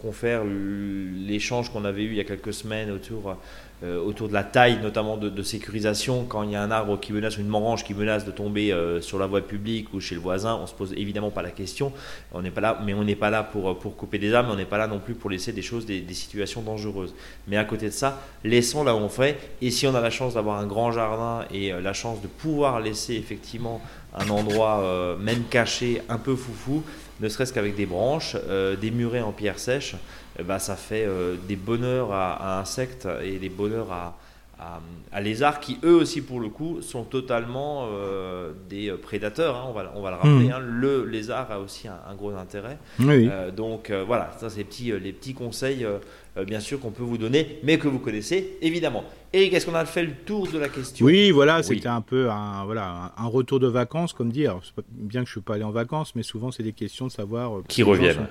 [0.00, 3.36] confère l'échange qu'on avait eu il y a quelques semaines autour,
[3.82, 6.24] euh, autour de la taille, notamment de, sécurisation.
[6.24, 9.00] Quand il y a un arbre qui menace, une morange qui menace de tomber euh,
[9.00, 11.92] sur la voie publique ou chez le voisin, on se pose évidemment pas la question.
[12.32, 14.56] On n'est pas là, mais on n'est pas là pour, pour couper des arbres, on
[14.56, 17.14] n'est pas là non plus pour laisser des choses, des, situations dangereuses.
[17.48, 19.38] Mais à côté de ça, laissons là où on fait.
[19.60, 22.28] Et si on a la chance d'avoir un grand jardin et euh, la chance de
[22.28, 23.80] pouvoir laisser effectivement
[24.14, 26.82] un endroit euh, même caché, un peu foufou,
[27.20, 29.96] ne serait-ce qu'avec des branches, euh, des murets en pierre sèche,
[30.42, 34.18] ben, ça fait euh, des bonheurs à, à, insectes et des bonheurs à,
[34.58, 34.80] à,
[35.12, 39.56] à, lézards qui, eux aussi, pour le coup, sont totalement euh, des prédateurs.
[39.56, 40.48] Hein, on, va, on va le rappeler.
[40.48, 40.52] Mmh.
[40.52, 42.78] Hein, le lézard a aussi un, un gros intérêt.
[42.98, 43.28] Oui.
[43.56, 45.86] donc voilà, ça, c'est les petits, les petits conseils
[46.36, 49.04] euh, bien sûr, qu'on peut vous donner, mais que vous connaissez évidemment.
[49.32, 51.06] Eric, est-ce qu'on a fait le tour de la question?
[51.06, 51.64] Oui, voilà, oui.
[51.64, 54.58] c'était un peu un, voilà, un retour de vacances, comme dire.
[54.90, 57.12] Bien que je ne suis pas allé en vacances, mais souvent c'est des questions de
[57.12, 57.58] savoir.
[57.58, 58.16] Euh, qui reviennent.
[58.16, 58.26] Sont,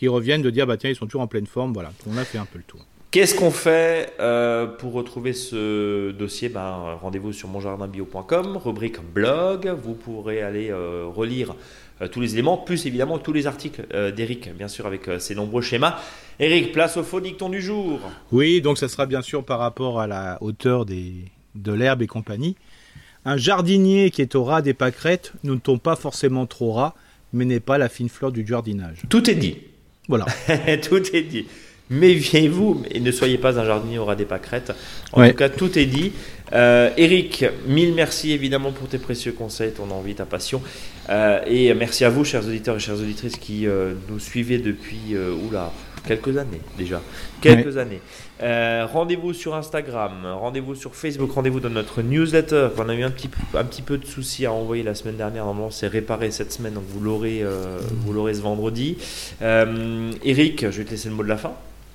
[0.00, 1.74] qui reviennent, de dire, bah tiens, ils sont toujours en pleine forme.
[1.74, 2.80] Voilà, on a fait un peu le tour.
[3.10, 6.48] Qu'est-ce qu'on fait euh, pour retrouver ce dossier?
[6.48, 9.68] Ben, Rendez-vous sur monjardinbio.com, rubrique blog.
[9.82, 11.54] Vous pourrez aller euh, relire
[12.00, 13.82] euh, tous les éléments, plus évidemment tous les articles
[14.16, 15.98] d'Eric, bien sûr, avec ses nombreux schémas.
[16.38, 18.00] Eric, place au faux dicton du jour.
[18.32, 21.12] Oui, donc ça sera bien sûr par rapport à la hauteur des,
[21.54, 22.56] de l'herbe et compagnie.
[23.26, 26.94] Un jardinier qui est au ras des pâquerettes ne tombe pas forcément trop ras,
[27.34, 29.02] mais n'est pas la fine fleur du jardinage.
[29.10, 29.58] Tout est dit.
[30.10, 30.26] Voilà.
[30.82, 31.46] Tout est dit
[31.90, 34.72] méfiez-vous et ne soyez pas un jardinier au ras des pâquerettes.
[35.12, 35.30] En ouais.
[35.30, 36.12] tout cas, tout est dit.
[36.52, 40.62] Euh, Eric, mille merci évidemment pour tes précieux conseils, ton envie, ta passion.
[41.08, 45.14] Euh, et merci à vous, chers auditeurs et chères auditrices, qui euh, nous suivez depuis,
[45.14, 45.72] euh, oula,
[46.06, 47.02] quelques années déjà.
[47.40, 47.80] Quelques ouais.
[47.80, 48.00] années.
[48.42, 52.68] Euh, rendez-vous sur Instagram, rendez-vous sur Facebook, rendez-vous dans notre newsletter.
[52.78, 55.44] On a eu un petit, peu de soucis à envoyer la semaine dernière.
[55.44, 58.96] Normalement, c'est réparé cette semaine, donc vous l'aurez, euh, vous l'aurez ce vendredi.
[59.42, 61.52] Euh, Eric, je vais te laisser le mot de la fin,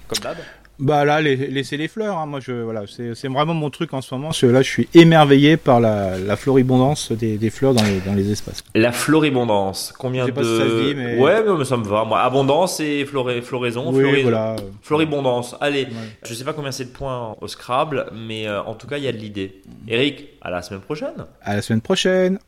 [0.07, 0.37] comme d'hab.
[0.79, 2.17] Bah là, laisser les fleurs.
[2.17, 2.25] Hein.
[2.25, 4.27] Moi, je voilà, c'est vraiment mon truc en ce moment.
[4.27, 7.99] Parce que là, je suis émerveillé par la, la floribondance des, des, fleurs dans les,
[8.01, 8.63] dans les espaces.
[8.73, 9.93] La floribondance.
[9.97, 11.17] Combien de pas si ça se dit, mais...
[11.17, 12.03] Ouais, mais ça me va.
[12.03, 13.91] Moi, abondance et floraison.
[13.91, 14.21] Oui, floraison.
[14.23, 14.55] voilà.
[14.81, 15.55] Floribondance.
[15.61, 15.91] Allez, ouais.
[16.23, 19.03] je sais pas combien c'est de points au Scrabble, mais euh, en tout cas, il
[19.03, 19.61] y a de l'idée.
[19.87, 21.25] Eric, à la semaine prochaine.
[21.41, 22.39] À la semaine prochaine.